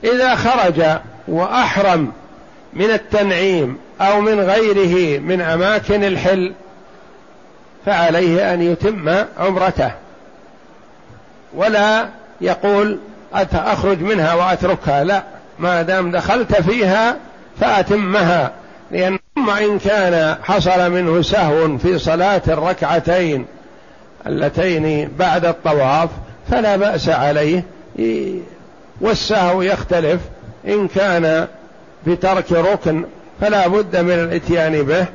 [0.03, 0.83] إذا خرج
[1.27, 2.11] وأحرم
[2.73, 6.53] من التنعيم أو من غيره من أماكن الحل
[7.85, 9.91] فعليه أن يتم عمرته.
[11.55, 12.07] ولا
[12.41, 12.99] يقول
[13.53, 15.03] أخرج منها وأتركها.
[15.03, 15.23] لا
[15.59, 17.15] ما دام دخلت فيها
[17.59, 18.51] فأتمها.
[18.91, 23.45] لأن إن كان حصل منه سهو في صلاة الركعتين
[24.27, 26.09] اللتين بعد الطواف
[26.51, 27.63] فلا بأس عليه.
[29.01, 30.21] والسهو يختلف.
[30.67, 31.47] إن كان
[32.07, 33.05] بترك ركن
[33.41, 35.05] فلا بد من الإتيان به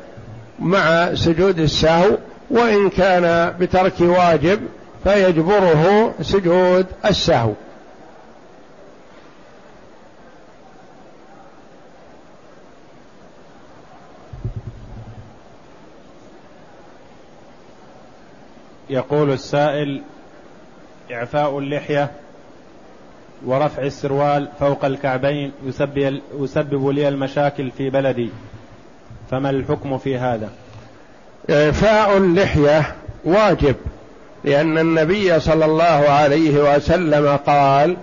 [0.59, 2.16] مع سجود السهو
[2.50, 4.61] وإن كان بترك واجب
[5.04, 7.52] فيجبره سجود السهو.
[18.90, 20.02] يقول السائل
[21.12, 22.11] إعفاء اللحية
[23.46, 26.20] ورفع السروال فوق الكعبين يسبب,
[26.92, 28.30] لي المشاكل في بلدي
[29.30, 30.50] فما الحكم في هذا؟
[31.50, 33.76] إعفاء اللحية واجب
[34.44, 37.96] لأن النبي صلى الله عليه وسلم قال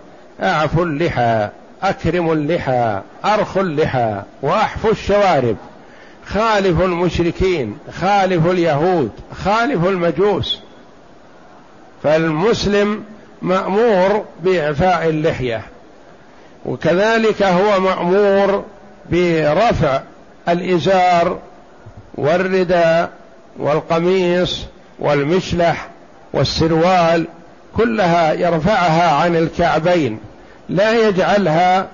[0.43, 1.49] أعفوا اللحى
[1.83, 5.55] أكرموا اللحى أرخوا اللحى وأحفوا الشوارب.
[6.25, 9.11] خالفوا المشركين خالفوا اليهود
[9.43, 10.59] خالفوا المجوس.
[12.03, 13.03] فالمسلم
[13.41, 15.61] مأمور بإعفاء اللحية
[16.65, 18.63] وكذلك هو مأمور
[19.11, 20.01] برفع
[20.49, 21.39] الإزار
[22.15, 23.09] والرداء
[23.59, 24.65] والقميص
[24.99, 25.87] والمشلح
[26.33, 27.25] والسروال
[27.77, 30.19] كلها يرفعها عن الكعبين
[30.69, 31.87] لا يجعلها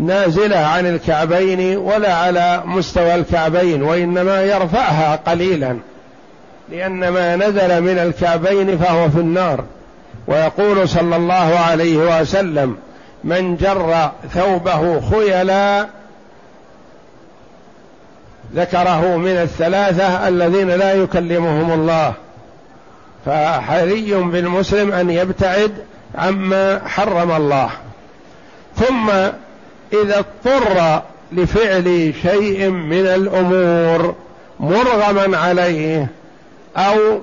[0.00, 5.76] نازلة عن الكعبين ولا على مستوى الكعبين وإنما يرفعها قليلا
[6.70, 9.64] لأن ما نزل من الكعبين فهو في النار.
[10.26, 12.76] ويقول صلى الله عليه وسلم
[13.24, 15.86] من جر ثوبه خيلا
[18.54, 22.14] ذكره من الثلاثة الذين لا يكلمهم الله.
[23.26, 25.72] فحري بالمسلم أن يبتعد
[26.14, 27.70] عما حرم الله.
[28.76, 29.10] ثم
[29.92, 34.14] إذا اضطر لفعل شيء من الأمور
[34.60, 36.06] مرغما عليه
[36.76, 37.20] أو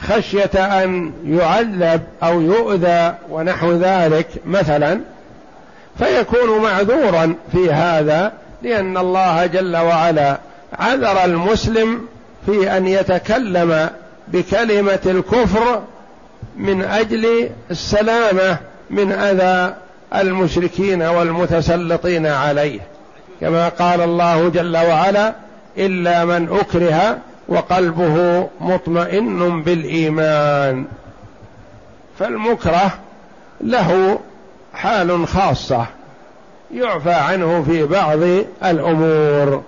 [0.00, 5.00] خشية أن يعذب أو يؤذى ونحو ذلك مثلا
[5.98, 10.38] فيكون معذورا في هذا لأن الله جل وعلا
[10.78, 12.06] عذر المسلم
[12.46, 13.90] في أن يتكلم
[14.28, 15.82] بكلمة الكفر
[16.56, 18.58] من أجل السلامة
[18.90, 19.74] من أذى
[20.14, 22.80] المشركين والمتسلطين عليه.
[23.40, 25.34] كما قال الله جل وعلا
[25.78, 27.18] إلا من أكره
[27.48, 30.84] وقلبه مطمئن بالإيمان.
[32.18, 32.92] فالمكره
[33.60, 34.18] له
[34.74, 35.86] حال خاصة.
[36.72, 38.18] يعفى عنه في بعض
[38.64, 39.62] الأمور.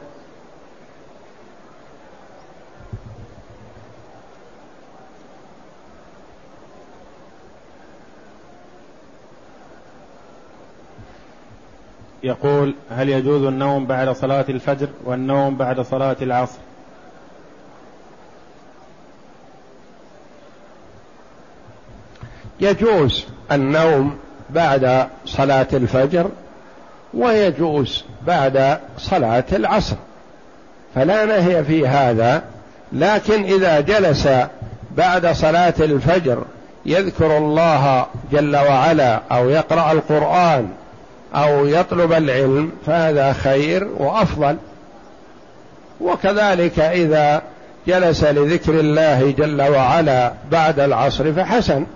[12.23, 16.59] يقول هل يجوز النوم بعد صلاة الفجر والنوم بعد صلاة العصر؟
[22.61, 24.19] يجوز النوم
[24.51, 26.31] بعد صلاة الفجر
[27.15, 29.97] ويجوز بعد صلاة العصر.
[30.95, 32.43] فلا نهي في هذا
[32.93, 34.29] لكن إذا جلس
[34.97, 36.45] بعد صلاة الفجر
[36.87, 40.69] يذكر الله جل وعلا أو يقرأ القرآن
[41.35, 44.57] أو يطلب العلم فهذا خير وأفضل.
[46.01, 47.43] وكذلك إذا
[47.87, 51.87] جلس لذكر الله جل وعلا بعد العصر فحسن.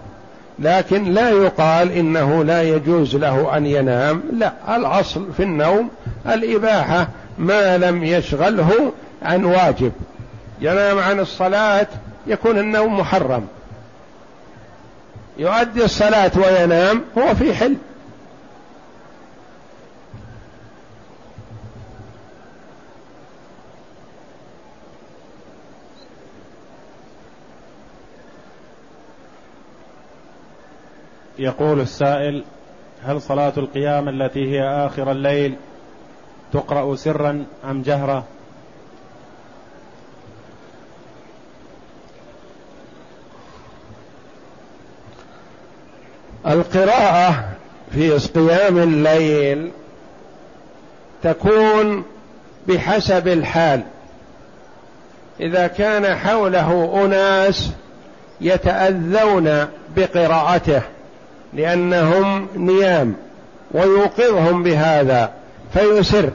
[0.59, 4.23] لكن لا يقال إنه لا يجوز له أن ينام.
[4.33, 5.91] لا الأصل في النوم
[6.27, 8.93] الإباحة ما لم يشغله
[9.23, 9.93] عن واجب.
[10.61, 11.87] ينام عن الصلاة
[12.27, 13.47] يكون النوم محرم.
[15.39, 17.77] يؤدي الصلاة وينام هو في حل
[31.39, 32.45] يقول السائل
[33.05, 35.57] هل صلاة القيام التي هي آخر الليل
[36.53, 38.24] تقرأ سرا أم جهرا
[46.47, 47.49] القراءة
[47.93, 49.70] في قيام الليل
[51.22, 52.05] تكون
[52.68, 53.82] بحسب الحال.
[55.41, 57.72] إذا كان حوله أناس
[58.41, 59.66] يتأذون
[59.97, 60.82] بقراءته.
[61.57, 63.15] لأنهم نيام
[63.71, 65.31] ويوقظهم بهذا
[65.75, 66.31] فيسر.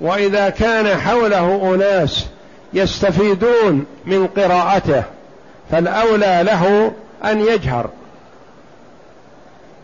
[0.00, 2.26] وإذا كان حوله أناس
[2.72, 5.02] يستفيدون من قراءته
[5.70, 6.92] فالأولى له
[7.24, 7.90] أن يجهر.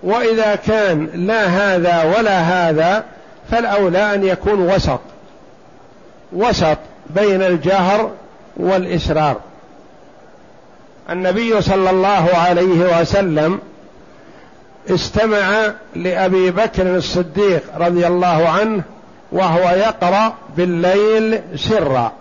[0.02, 3.04] وإذا كان لا هذا ولا هذا
[3.50, 5.00] فالأولى أن يكون وسط
[6.32, 6.78] وسط
[7.10, 8.10] بين الجهر
[8.56, 9.36] والإسرار.
[11.10, 13.60] النبي صلى الله عليه وسلم
[14.90, 18.82] استمع لأبي بكر الصديق رضي الله عنه
[19.32, 22.12] وهو يقرأ بالليل سرا.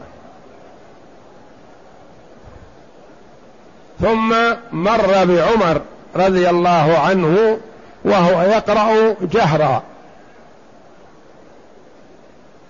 [4.02, 4.36] ثم
[4.72, 5.82] مر بعمر
[6.16, 7.58] رضي الله عنه
[8.06, 9.84] وهو يقرأ جهرا.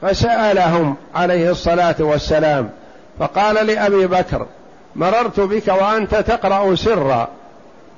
[0.02, 2.70] فسألهم عليه الصلاة والسلام
[3.20, 4.48] فقال لأبي بكر
[4.96, 7.28] مررت بك وأنت تقرأ سرا.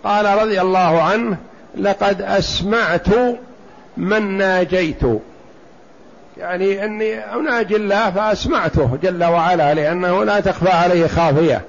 [0.03, 1.37] قال رضي الله عنه
[1.77, 3.07] لقد أسمعت
[3.97, 5.01] من ناجيت.
[6.37, 11.61] يعني إني أناجي الله فأسمعته جل وعلا لأنه لا تخفى عليه خافية.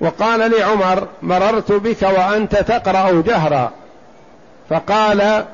[0.00, 3.70] وقال لعمر مررت بك وأنت تقرأ جهرا.
[4.70, 5.44] فقال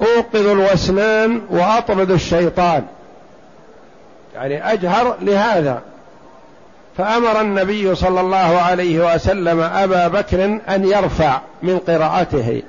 [0.00, 2.84] أوقظ الوسنان وأطرد الشيطان.
[4.34, 5.82] يعني أجهر لهذا.
[6.98, 12.62] فأمر النبي صلى الله عليه وسلم أبا بكر أن يرفع من قراءته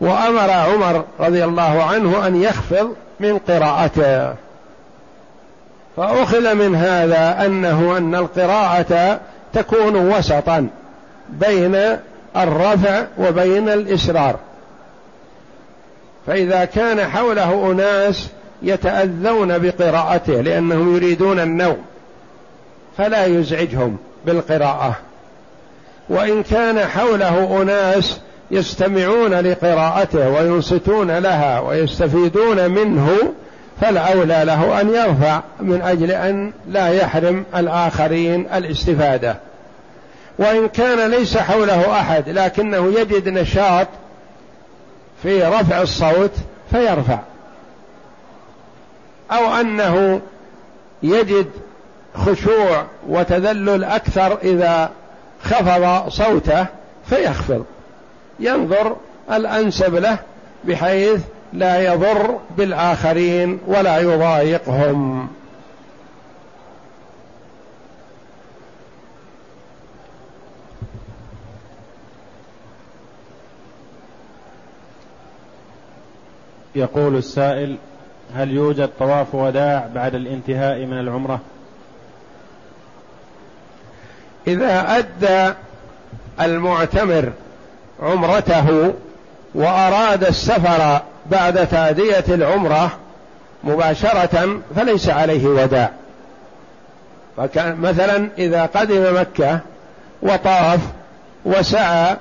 [0.00, 4.34] وأمر عمر رضي الله عنه أن يخفض من قراءته.
[5.96, 9.20] فأخذ من هذا أنه أن القراءة
[9.52, 10.68] تكون وسطا
[11.28, 11.96] بين
[12.36, 14.36] الرفع وبين الإسرار.
[16.26, 18.28] فإذا كان حوله أناس
[18.62, 21.78] يتأذون بقراءته لأنهم يريدون النوم
[23.00, 23.96] فلا يزعجهم
[24.26, 24.96] بالقراءة.
[26.08, 28.20] وإن كان حوله أناس
[28.50, 33.32] يستمعون لقراءته وينصتون لها ويستفيدون منه
[33.80, 39.36] فالأولى له أن يرفع من أجل أن لا يحرم الآخرين الاستفادة.
[40.38, 43.88] وإن كان ليس حوله أحد لكنه يجد نشاط
[45.22, 46.32] في رفع الصوت
[46.70, 47.18] فيرفع.
[49.30, 50.20] أو أنه
[51.02, 51.46] يجد
[52.14, 54.90] خشوع وتذلل أكثر إذا
[55.42, 56.66] خفض صوته
[57.06, 57.64] فيخفض.
[58.40, 58.96] ينظر
[59.32, 60.18] الأنسب له
[60.64, 61.20] بحيث
[61.52, 65.28] لا يضر بالآخرين ولا يضايقهم.
[76.74, 77.76] يقول السائل
[78.34, 81.40] هل يوجد طواف وداع بعد الانتهاء من العمرة؟
[84.46, 85.54] إذا أدى
[86.40, 87.32] المعتمر
[88.02, 88.94] عمرته
[89.54, 92.90] وأراد السفر بعد تادية العمرة
[93.64, 95.90] مباشرة فليس عليه وداع.
[97.56, 99.60] مثلا إذا قدم مكة
[100.22, 100.80] وطاف
[101.44, 102.16] وسعى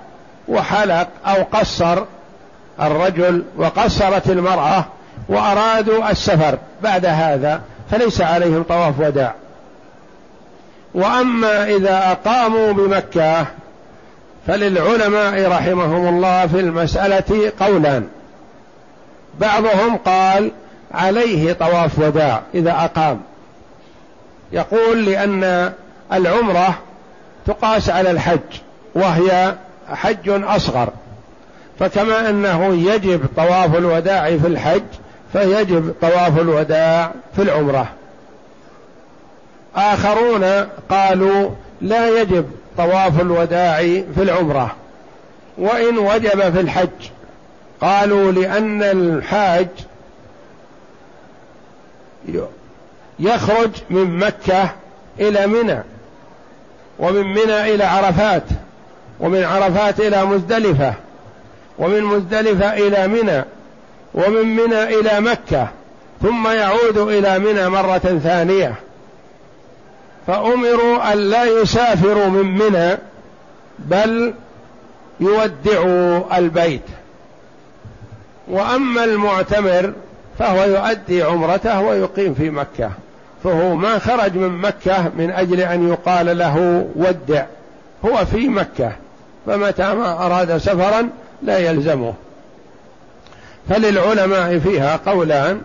[0.47, 2.03] وحلق أو قصر
[2.81, 4.85] الرجل وقصرت المرأة
[5.29, 7.61] وأرادوا السفر بعد هذا
[7.91, 9.33] فليس عليهم طواف وداع.
[10.93, 13.45] وأما إذا أقاموا بمكة
[14.47, 18.07] فللعلماء رحمهم الله في المسألة قولان.
[19.39, 20.51] بعضهم قال
[20.91, 23.21] عليه طواف وداع إذا أقام.
[24.51, 25.73] يقول لأن
[26.13, 26.75] العمرة
[27.45, 28.39] تقاس على الحج
[28.95, 29.55] وهي
[29.93, 30.89] حج أصغر.
[31.79, 34.83] فكما أنه يجب طواف الوداع في الحج
[35.33, 37.87] فيجب طواف الوداع في العمرة.
[39.75, 40.43] آخرون
[40.89, 41.49] قالوا
[41.81, 42.45] لا يجب
[42.77, 43.77] طواف الوداع
[44.15, 44.75] في العمرة
[45.57, 47.09] وإن وجب في الحج.
[47.81, 49.67] قالوا لأن الحاج
[53.19, 54.69] يخرج من مكة
[55.19, 55.79] إلى منى
[56.99, 58.43] ومن منى إلى عرفات
[59.19, 60.93] ومن عرفات إلى مزدلفة
[61.79, 63.43] ومن مزدلفة إلى منى
[64.13, 65.67] ومن منى إلى مكة
[66.21, 68.75] ثم يعود إلى منى مرة ثانية.
[70.29, 72.97] فأمروا أن لا يسافروا من منى
[73.79, 74.33] بل
[75.19, 76.81] يودعوا البيت.
[78.47, 79.93] وأما المعتمر
[80.39, 82.91] فهو يؤدي عمرته ويقيم في مكة.
[83.43, 87.45] فهو ما خرج من مكة من أجل أن يقال له ودع.
[88.05, 88.91] هو في مكة.
[89.45, 91.09] فمتى ما أراد سفرا
[91.43, 92.13] لا يلزمه.
[93.69, 95.61] فللعلماء فيها قولان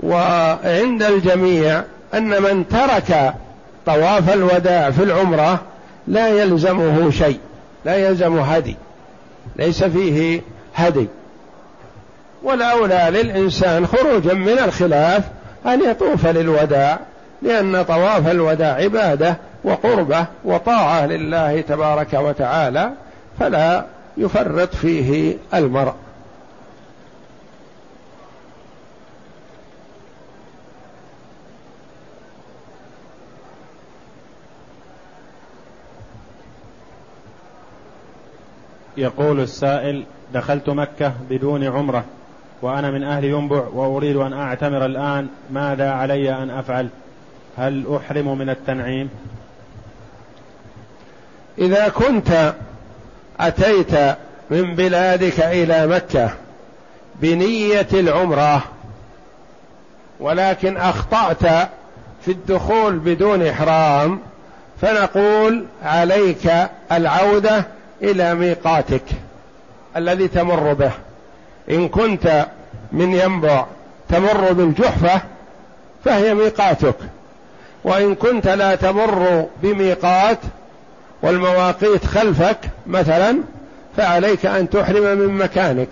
[0.00, 1.82] وعند الجميع
[2.14, 3.34] أن من ترك
[3.86, 5.60] طواف الوداع في العمرة
[6.08, 7.38] لا يلزمه شيء
[7.84, 8.76] لا يلزم هدي
[9.56, 10.40] ليس فيه
[10.74, 11.08] هدي.
[12.42, 15.24] والاولى للإنسان خروجا من الخلاف
[15.66, 16.98] أن يطوف للوداع
[17.42, 22.90] لأن طواف الوداع عبادة وقربة وطاعة لله تبارك وتعالى
[23.40, 23.84] فلا
[24.16, 25.94] يفرط فيه المرء.
[38.96, 42.04] يقول السائل دخلت مكة بدون عمرة
[42.62, 46.88] وأنا من أهل ينبع وأريد أن أعتمر الآن ماذا علي أن أفعل؟
[47.56, 49.10] هل أحرم من التنعيم؟
[51.58, 52.54] إذا كنت
[53.40, 54.16] أتيت
[54.50, 56.30] من بلادك إلى مكة
[57.20, 58.62] بنية العمرة
[60.20, 61.68] ولكن أخطأت
[62.24, 64.20] في الدخول بدون إحرام
[64.80, 66.52] فنقول عليك
[66.92, 67.64] العودة
[68.02, 69.02] إلى ميقاتك
[69.96, 70.92] الذي تمر به.
[71.70, 72.46] إن كنت
[72.92, 73.66] من ينبع
[74.08, 75.22] تمر بالجحفة
[76.04, 76.96] فهي ميقاتك.
[77.84, 80.38] وإن كنت لا تمر بميقات
[81.22, 83.38] والمواقيت خلفك مثلا
[83.96, 85.88] فعليك أن تحرم من مكانك.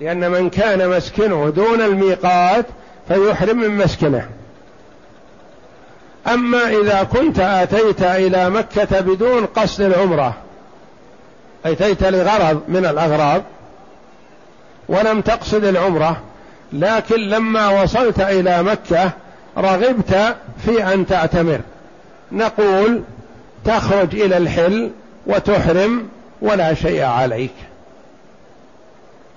[0.00, 2.66] لأن من كان مسكنه دون الميقات
[3.08, 4.28] فيحرم من مسكنه.
[6.26, 10.34] أما إذا كنت آتيت إلى مكة بدون قصد العمرة
[11.66, 13.42] أتيت لغرض من الأغراض
[14.88, 16.16] ولم تقصد العمرة
[16.72, 19.10] لكن لما وصلت إلى مكة
[19.58, 20.36] رغبت
[20.66, 21.60] في أن تعتمر.
[22.32, 23.02] نقول
[23.64, 24.90] تخرج إلى الحل
[25.26, 26.08] وتحرم
[26.42, 27.54] ولا شيء عليك.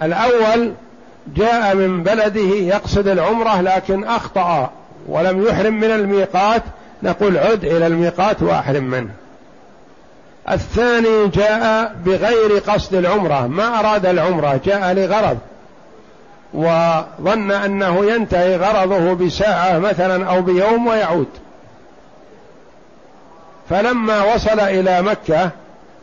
[0.02, 0.74] الأول
[1.36, 4.72] جاء من بلده يقصد العمرة لكن أخطأ
[5.08, 6.64] ولم يحرم من الميقات
[7.04, 9.10] نقول عد إلى الميقات وأحرم منه.
[10.52, 15.38] الثاني جاء بغير قصد العمرة ما أراد العمرة جاء لغرض.
[16.54, 21.28] وظن أنه ينتهي غرضه بساعة مثلا أو بيوم ويعود.
[23.70, 25.50] فلما وصل إلى مكة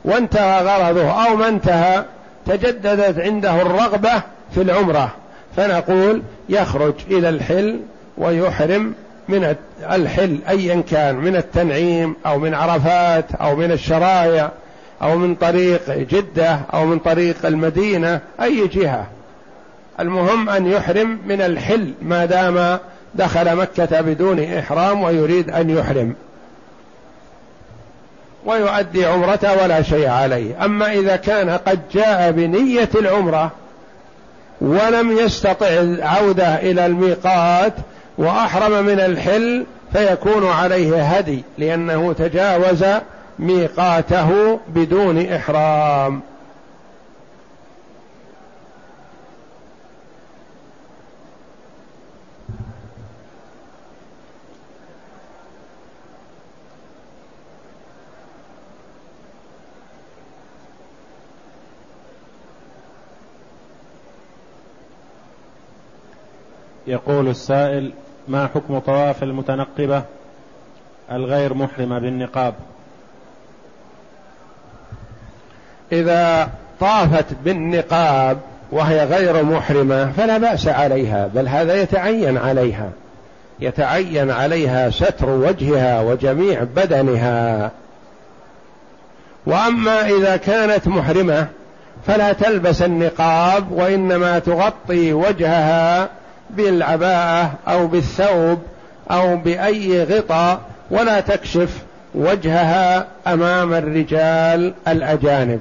[0.05, 2.05] وانتهى غرضه أو ما انتهى
[2.47, 4.22] تجددت عنده الرغبة
[4.55, 5.11] في العمرة.
[5.57, 7.80] فنقول يخرج إلى الحل
[8.18, 8.95] ويحرم
[9.30, 9.54] من
[9.90, 14.48] الحل ايا كان من التنعيم أو من عرفات أو من الشرايع
[15.02, 19.06] أو من طريق جدة أو من طريق المدينة أي جهة.
[20.00, 22.78] المهم أن يحرم من الحل ما دام
[23.14, 26.14] دخل مكة بدون إحرام ويريد أن يحرم.
[28.46, 30.64] ويؤدي عمرته ولا شيء عليه.
[30.64, 33.50] أما إذا كان قد جاء بنية العمرة
[34.60, 37.72] ولم يستطع العودة إلى الميقات
[38.20, 42.84] وأحرم من الحل فيكون عليه هدي لأنه تجاوز
[43.38, 46.20] ميقاته بدون إحرام.
[66.86, 67.92] يقول السائل
[68.30, 70.02] ما حكم طواف المتنقبة
[71.12, 72.54] الغير محرمة بالنقاب؟
[75.92, 76.48] إذا
[76.80, 78.38] طافت بالنقاب
[78.72, 82.90] وهي غير محرمة فلا بأس عليها بل هذا يتعين عليها.
[83.60, 87.70] يتعين عليها ستر وجهها وجميع بدنها.
[89.46, 91.46] وأما إذا كانت محرمة
[92.06, 96.19] فلا تلبس النقاب وإنما تغطي وجهها
[96.57, 98.59] بالعباءة أو بالثوب
[99.11, 101.82] أو بأي غطاء ولا تكشف
[102.14, 105.61] وجهها أمام الرجال الأجانب.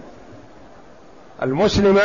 [1.44, 2.02] المسلمة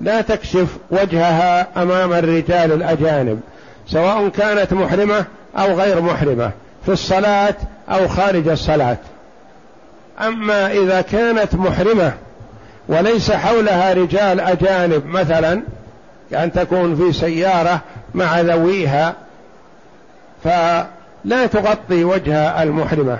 [0.00, 3.40] لا تكشف وجهها أمام الرجال الأجانب
[3.86, 5.24] سواء كانت محرمة
[5.58, 6.50] أو غير محرمة
[6.86, 7.54] في الصلاة
[7.88, 8.96] أو خارج الصلاة.
[10.20, 12.12] أما إذا كانت محرمة
[12.88, 15.62] وليس حولها رجال أجانب مثلا
[16.30, 17.80] كأن تكون في سيارة
[18.14, 19.14] مع ذويها
[20.44, 23.18] فلا تغطي وجه المحرمة.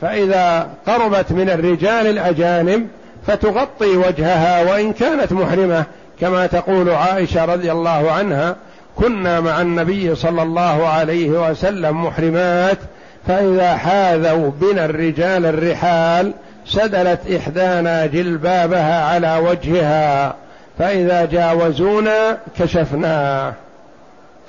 [0.00, 2.88] فإذا قربت من الرجال الأجانب
[3.26, 5.84] فتغطي وجهها وإن كانت محرمة.
[6.20, 8.56] كما تقول عائشة رضي الله عنها
[8.96, 12.78] كنا مع النبي صلى الله عليه وسلم محرمات
[13.26, 16.32] فإذا حاذوا بنا الرجال الرحال
[16.66, 20.34] سدلت إحدانا جلبابها على وجهها
[20.78, 23.52] فإذا جاوزونا كشفناه.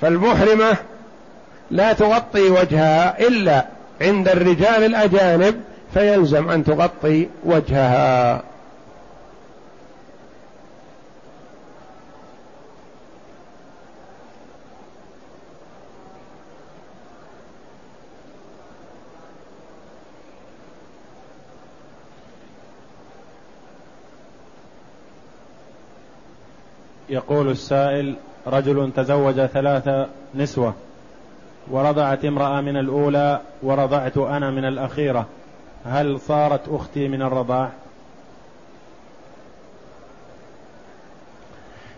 [0.02, 0.76] فالمحرمة
[1.70, 3.66] لا تغطي وجهها إلا
[4.00, 5.60] عند الرجال الأجانب
[5.94, 8.42] فيلزم أن تغطي وجهها.
[27.08, 28.14] يقول السائل
[28.46, 30.74] رجل تزوج ثلاث نسوة
[31.70, 35.26] ورضعت امرأة من الأولى ورضعت أنا من الأخيرة.
[35.86, 37.68] هل صارت أختي من الرضاع؟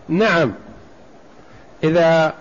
[0.09, 0.53] نعم.
[1.83, 2.33] إذا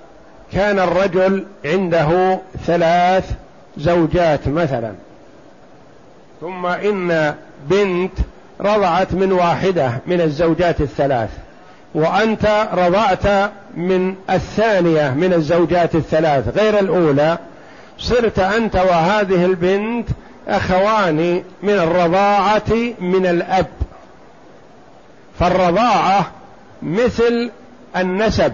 [0.52, 3.32] كان الرجل عنده ثلاث
[3.76, 4.92] زوجات مثلا
[6.40, 7.34] ثم إن
[7.70, 8.12] بنت
[8.60, 11.30] رضعت من واحدة من الزوجات الثلاث
[11.94, 17.38] وأنت رضعت من الثانية من الزوجات الثلاث غير الأولى.
[17.98, 20.08] صرت أنت وهذه البنت
[20.48, 23.66] أخوان من الرضاعة من الأب.
[25.40, 26.30] فالرضاعة
[26.82, 27.50] مثل
[27.96, 28.52] النسب.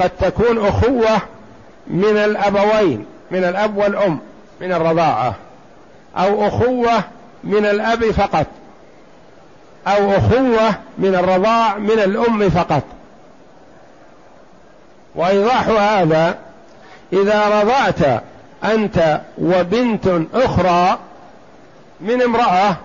[0.00, 1.18] قد تكون أخوة
[1.86, 4.18] من الأبوين من الأب والأم
[4.60, 5.34] من الرضاعة
[6.16, 7.04] أو أخوة
[7.44, 8.46] من الأب فقط.
[9.86, 12.82] أو أخوة من الرضاع من الأم فقط.
[15.14, 16.38] وإيضاح هذا
[17.12, 18.22] إذا رضعت
[18.64, 20.98] أنت وبنت أخرى
[22.00, 22.76] من امرأة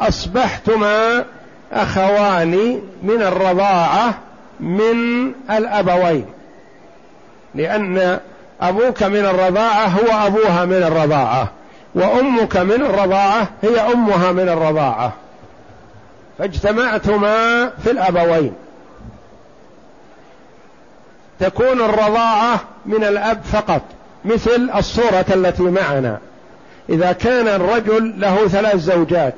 [0.00, 1.24] أصبحتما
[1.72, 4.14] أخوان من الرضاعة
[4.60, 6.26] من الأبوين.
[7.54, 8.20] لأن
[8.60, 11.48] أبوك من الرضاعة هو أبوها من الرضاعة
[11.94, 15.12] وأمك من الرضاعة هي أمها من الرضاعة.
[16.40, 18.52] فاجتمعتما في الأبوين.
[21.40, 23.82] تكون الرضاعة من الأب فقط
[24.24, 26.18] مثل الصورة التي معنا.
[26.88, 29.34] إذا كان الرجل له ثلاث زوجات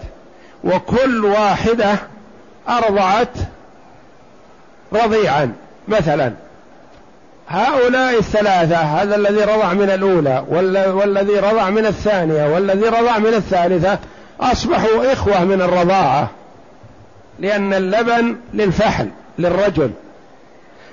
[0.64, 1.94] وكل واحدة
[2.68, 3.36] أرضعت
[4.92, 5.52] رضيعا
[5.88, 6.32] مثلا.
[7.48, 10.44] هؤلاء الثلاثة هذا الذي رضع من الأولى
[10.94, 13.98] والذي رضع من الثانية والذي رضع من الثالثة
[14.40, 16.30] أصبحوا إخوة من الرضاعة.
[17.42, 19.90] لأن اللبن للفحل للرجل.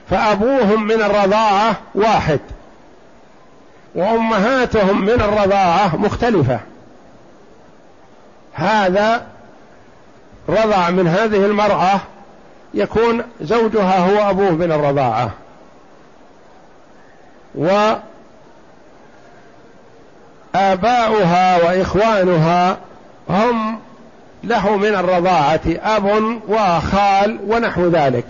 [0.10, 2.40] فأبوهم من الرضاعة واحد
[3.96, 6.60] وأمهاتهم من الرضاعة مختلفة.
[8.54, 9.28] هذا
[10.50, 12.00] رضع من هذه المرأة
[12.74, 15.32] يكون زوجها هو أبوه من الرضاعة.
[20.56, 22.78] وآباؤها وإخوانها
[23.30, 23.80] هم
[24.44, 28.26] له من الرضاعة أب وخال ونحو ذلك.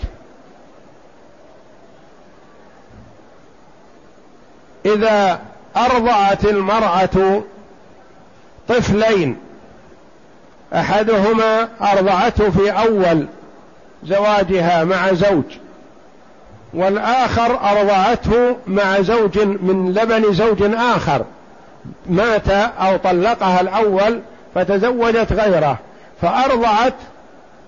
[4.86, 5.40] إذا
[5.78, 7.42] أرضعت المرأة
[8.68, 9.38] طفلين
[10.74, 13.26] أحدهما أرضعته في أول
[14.04, 15.44] زواجها مع زوج
[16.74, 21.26] والآخر أرضعته مع زوج من لبن زوج آخر.
[22.10, 24.22] مات أو طلقها الأول
[24.56, 25.78] فتزوجت غيره.
[26.22, 26.94] فأرضعت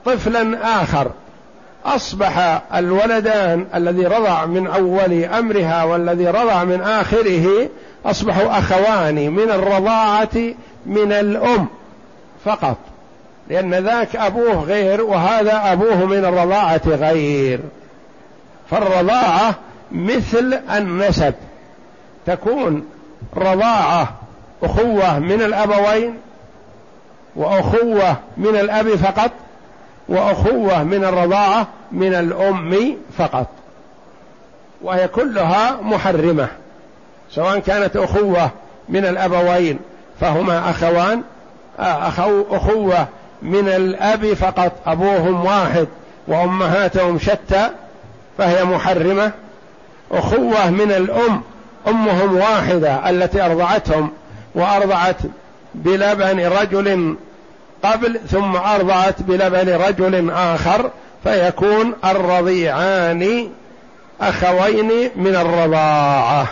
[0.05, 1.11] طفلا آخر.
[1.85, 7.69] أصبح الولدان الذي رضع من أول أمرها والذي رضع من آخره
[8.05, 10.37] أصبحوا أخوان من الرضاعة
[10.85, 11.67] من الأم
[12.45, 12.77] فقط
[13.49, 17.59] لأن ذاك أبوه غير وهذا أبوه من الرضاعة غير.
[18.71, 19.55] فالرضاعة
[19.91, 21.33] مثل النسب
[22.25, 22.85] تكون
[23.37, 24.13] رضاعة
[24.63, 26.17] أخوة من الأبوين
[27.35, 29.31] وأخوة من الأب فقط
[30.09, 33.47] وأخوة من الرضاعة من الأم فقط.
[34.81, 36.47] وهي كلها محرمة
[37.31, 38.49] سواء كانت أخوة
[38.89, 39.79] من الأبوين
[40.21, 41.21] فهما أخوان
[41.79, 43.07] آه، أخو أخوة
[43.41, 45.87] من الأب فقط أبوهم واحد
[46.27, 47.69] وأمهاتهم شتى
[48.37, 49.31] فهي محرمة.
[50.11, 51.41] أخوة من الأم
[51.87, 54.11] أمهم واحدة التي أرضعتهم
[54.55, 55.17] وأرضعت
[55.75, 57.15] بلبن رجل
[57.83, 60.91] قبل ثم أرضعت بلبن رجل آخر
[61.23, 63.49] فيكون الرضيعان
[64.21, 66.47] أخوين من الرضاعة.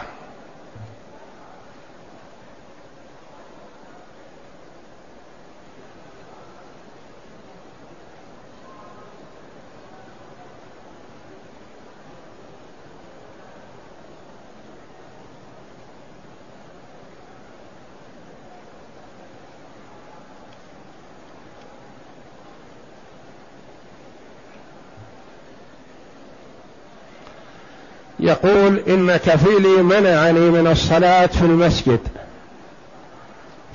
[28.19, 31.99] يقول إن كفيلي منعني من الصلاة في المسجد.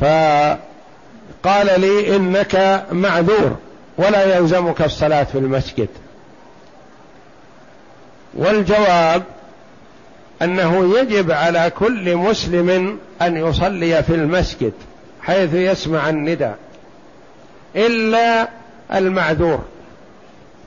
[0.00, 0.60] فقال
[1.80, 3.56] لي إنك معذور
[3.98, 5.88] ولا يلزمك الصلاة في المسجد.
[8.34, 9.22] والجواب
[10.42, 14.72] أنه يجب على كل مسلم أن يصلي في المسجد
[15.22, 16.58] حيث يسمع النداء
[17.76, 18.48] إلا
[18.94, 19.62] المعذور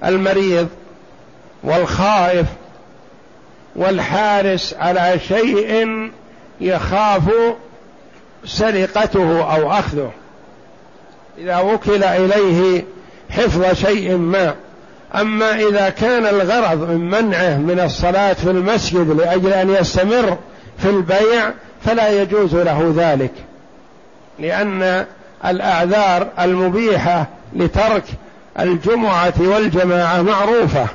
[0.05, 0.67] المريض
[1.63, 2.45] والخائف
[3.77, 6.11] والحارس على شيء
[6.61, 7.23] يخاف
[8.45, 10.11] سرقته أو أخذه.
[11.37, 12.83] إذا وكل إليه
[13.29, 14.55] حفظ شيء ما.
[15.15, 20.37] أما إذا كان الغرض من منعه من الصلاة في المسجد لأجل أن يستمر
[20.77, 21.51] في البيع
[21.85, 23.31] فلا يجوز له ذلك.
[24.39, 25.05] لأن
[25.45, 28.03] الأعذار المبيحة لترك
[28.59, 30.87] الجمعة والجماعة معروفة.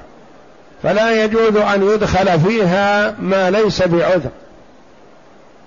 [0.83, 4.31] فلا يجوز أن يدخل فيها ما ليس بعذر.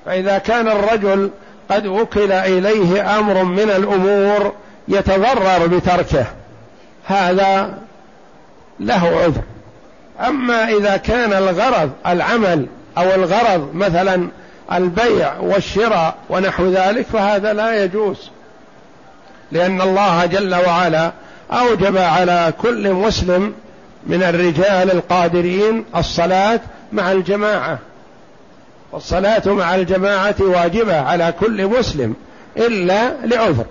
[0.05, 1.29] فإذا كان الرجل
[1.69, 4.53] قد وكل إليه أمر من الأمور
[4.87, 6.25] يتضرر بتركه
[7.05, 7.73] هذا
[8.79, 9.41] له عذر.
[10.27, 12.65] أما إذا كان الغرض العمل
[12.97, 14.27] أو الغرض مثلا
[14.73, 18.29] البيع والشراء ونحو ذلك فهذا لا يجوز.
[19.51, 21.11] لأن الله جل وعلا
[21.51, 23.53] أوجب على كل مسلم
[24.05, 26.59] من الرجال القادرين الصلاة
[26.93, 27.79] مع الجماعة.
[28.91, 32.15] والصلاة مع الجماعة واجبة على كل مسلم
[32.57, 33.65] إلا لعذر.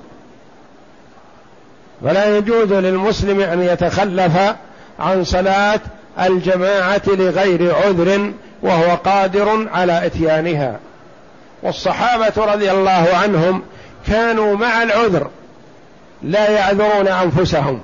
[2.05, 4.33] فلا يجوز للمسلم أن يتخلف
[4.99, 5.81] عن صلاة
[6.21, 8.33] الجماعة لغير عذر
[8.63, 10.79] وهو قادر على إتيانها.
[11.63, 13.63] والصحابة رضي الله عنهم
[14.07, 15.31] كانوا مع العذر
[16.23, 17.81] لا يعذرون أنفسهم.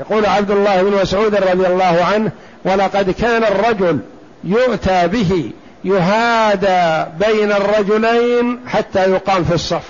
[0.00, 2.32] يقول عبد الله بن مسعود رضي الله عنه
[2.64, 3.98] ولقد كان الرجل
[4.44, 5.50] يؤتى به
[5.84, 9.88] يهادى بين الرجلين حتى يقام في الصف.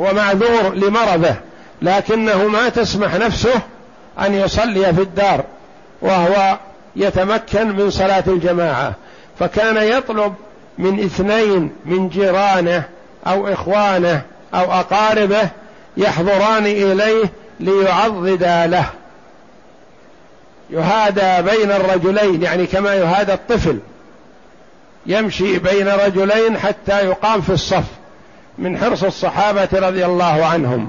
[0.00, 1.34] هو معذور لمرضه
[1.82, 3.60] لكنه ما تسمح نفسه
[4.20, 5.44] أن يصلي في الدار
[6.02, 6.58] وهو
[6.96, 8.94] يتمكن من صلاة الجماعة
[9.38, 10.34] فكان يطلب
[10.78, 12.82] من اثنين من جيرانه
[13.26, 14.22] أو إخوانه
[14.54, 15.48] أو أقاربه
[15.96, 18.86] يحضران إليه ليعضدا له.
[20.70, 23.78] يهادى بين الرجلين يعني كما يهادى الطفل.
[25.06, 27.84] يمشي بين رجلين حتى يقام في الصف
[28.58, 30.88] من حرص الصحابة رضي الله عنهم.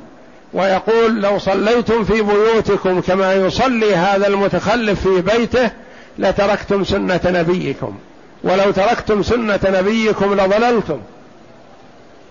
[0.53, 5.71] ويقول لو صليتم في بيوتكم كما يصلي هذا المتخلف في بيته
[6.19, 7.97] لتركتم سنة نبيكم.
[8.43, 10.99] ولو تركتم سنة نبيكم لضللتم.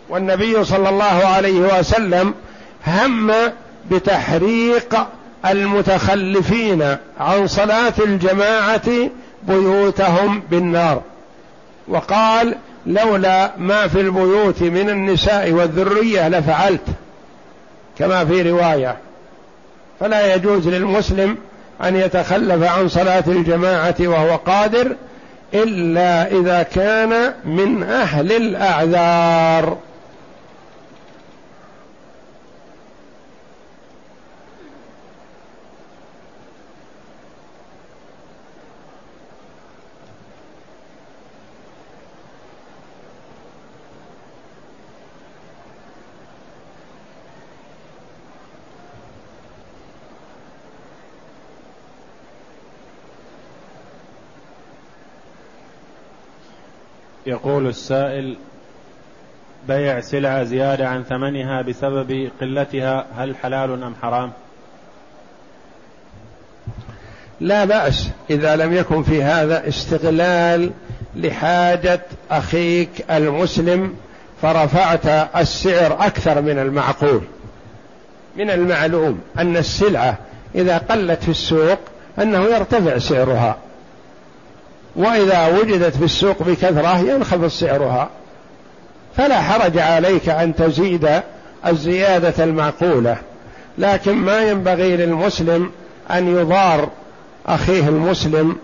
[0.08, 2.34] والنبي صلى الله عليه وسلم
[2.86, 3.32] هم
[3.90, 4.96] بتحريق
[5.46, 8.90] المتخلفين عن صلاة الجماعة
[9.42, 11.02] بيوتهم بالنار.
[11.88, 12.54] وقال
[12.86, 16.86] لولا ما في البيوت من النساء والذرية لفعلت
[17.98, 18.96] كما في رواية.
[20.00, 21.36] فلا يجوز للمسلم
[21.84, 24.96] أن يتخلف عن صلاة الجماعة وهو قادر
[25.54, 29.76] إلا إذا كان من أهل الأعذار.
[57.32, 58.36] يقول السائل
[59.68, 64.32] بيع سلعة زيادة عن ثمنها بسبب قلتها هل حلال أم حرام؟
[67.40, 70.70] لا بأس إذا لم يكن في هذا استغلال
[71.16, 73.94] لحاجة أخيك المسلم
[74.42, 75.06] فرفعت
[75.36, 77.20] السعر أكثر من المعقول.
[78.36, 80.18] من المعلوم أن السلعة
[80.54, 81.78] إذا قلت في السوق
[82.18, 83.56] أنه يرتفع سعرها.
[84.97, 88.11] وإذا وجدت في السوق بكثرة ينخفض سعرها.
[89.16, 91.22] فلا حرج عليك أن تزيد
[91.66, 93.16] الزيادة المعقولة.
[93.78, 95.70] لكن ما ينبغي للمسلم
[96.11, 96.88] أن يضار
[97.47, 98.57] أخيه المسلم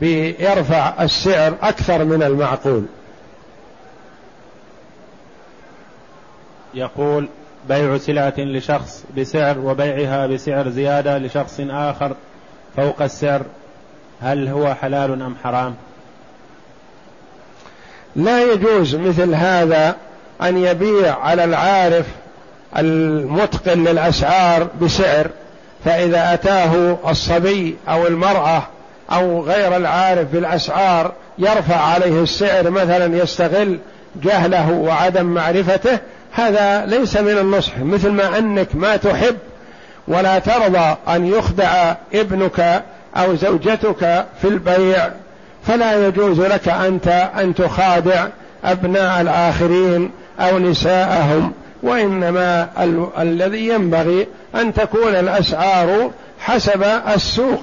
[0.00, 2.84] بيرفع السعر أكثر من المعقول.
[6.74, 7.28] يقول
[7.68, 12.16] بيع سلعة لشخص بسعر وبيعها بسعر زيادة لشخص آخر
[12.76, 13.42] فوق السعر.
[14.24, 15.74] هل هو حلال أم حرام؟
[18.16, 19.96] لا يجوز مثل هذا
[20.42, 22.06] أن يبيع على العارف
[22.78, 25.26] المتقن للأسعار بسعر
[25.84, 28.62] فإذا أتاه الصبي أو المرأة
[29.12, 33.78] أو غير العارف بالأسعار يرفع عليه السعر مثلا يستغل
[34.22, 35.98] جهله وعدم معرفته
[36.32, 37.78] هذا ليس من النصح.
[37.78, 39.36] مثل ما أنك ما تحب
[40.08, 42.82] ولا ترضى أن يخدع ابنك
[43.16, 45.08] أو زوجتك في البيع
[45.66, 47.08] فلا يجوز لك أنت
[47.40, 48.26] أن تخادع
[48.64, 50.10] أبناء الآخرين
[50.40, 51.52] أو نساءهم
[51.82, 56.10] وإنما ال- الذي ينبغي أن تكون الأسعار
[56.40, 56.82] حسب
[57.14, 57.62] السوق.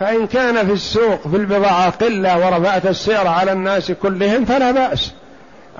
[0.00, 5.12] فإن كان في السوق في البضاعة قلة ورفعت السعر على الناس كلهم فلا بأس.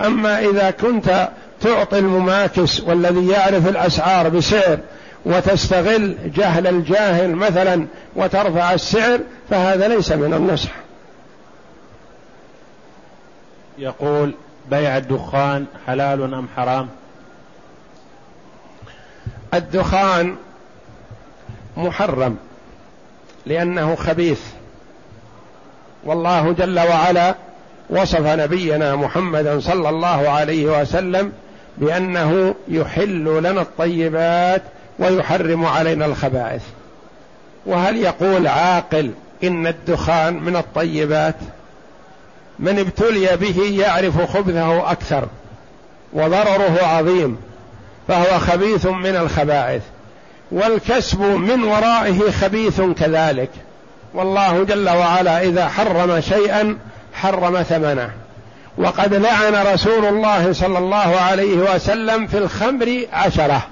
[0.06, 1.28] أما إذا كنت
[1.60, 4.78] تعطي المماكس والذي يعرف الأسعار بسعر
[5.26, 9.20] وتستغل جهل الجاهل مثلا وترفع السعر
[9.50, 10.70] فهذا ليس من النصح.
[13.78, 14.34] يقول
[14.70, 16.88] بيع الدخان حلال أم حرام؟
[19.54, 20.36] الدخان
[21.76, 22.36] محرم
[23.46, 24.40] لأنه خبيث.
[26.04, 27.34] والله جل وعلا
[27.90, 31.32] وصف نبينا محمدا صلى الله عليه وسلم
[31.78, 34.62] بأنه يحل لنا الطيبات
[34.98, 36.62] ويحرم علينا الخبائث.
[37.66, 39.10] وهل يقول عاقل
[39.44, 41.34] إن الدخان من الطيبات؟
[42.58, 45.28] من ابتلي به يعرف خبثه أكثر
[46.12, 47.36] وضرره عظيم
[48.08, 49.82] فهو خبيث من الخبائث.
[50.52, 53.50] والكسب من ورائه خبيث كذلك.
[54.14, 56.78] والله جل وعلا إذا حرم شيئا
[57.14, 58.10] حرم ثمنه.
[58.78, 63.66] وقد لعن رسول الله صلى الله عليه وسلم في الخمر عشرة.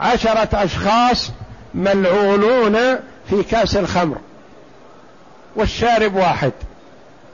[0.00, 1.30] عشرة أشخاص
[1.74, 2.74] ملعونون
[3.30, 4.16] في كأس الخمر.
[5.56, 6.52] والشارب واحد.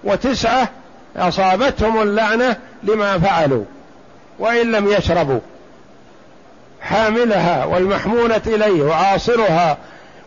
[0.04, 0.68] وتسعة
[1.16, 3.64] أصابتهم اللعنة لما فعلوا
[4.38, 5.40] وإن لم يشربوا.
[6.80, 9.78] حاملها والمحمولة إليه وعاصرها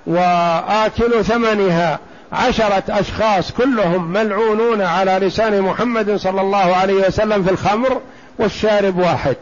[0.08, 2.00] وآكل ثمنها.
[2.32, 8.02] عشرة أشخاص كلهم ملعونون على لسان محمد صلى الله عليه وسلم في الخمر
[8.40, 9.36] والشارب واحد.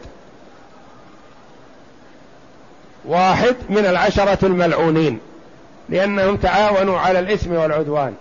[3.08, 5.18] واحد من العشرة الملعونين
[5.88, 8.14] لأنهم تعاونوا على الإثم والعدوان.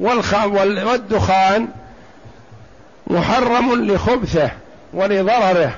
[0.00, 1.68] والدخان
[3.06, 4.50] محرم لخبثه
[4.94, 5.70] ولضرره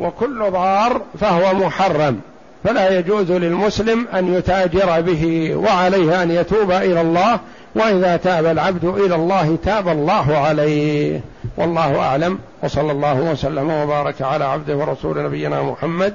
[0.00, 2.20] وكل ضار فهو محرم.
[2.64, 7.40] فلا يجوز للمسلم أن يتاجر به وعليه أن يتوب إلى الله
[7.74, 11.20] وإذا تاب العبد إلى الله تاب الله عليه.
[11.56, 12.38] والله أعلم.
[12.62, 16.14] وصلى الله وسلم وبارك على عبده ورسول نبينا محمد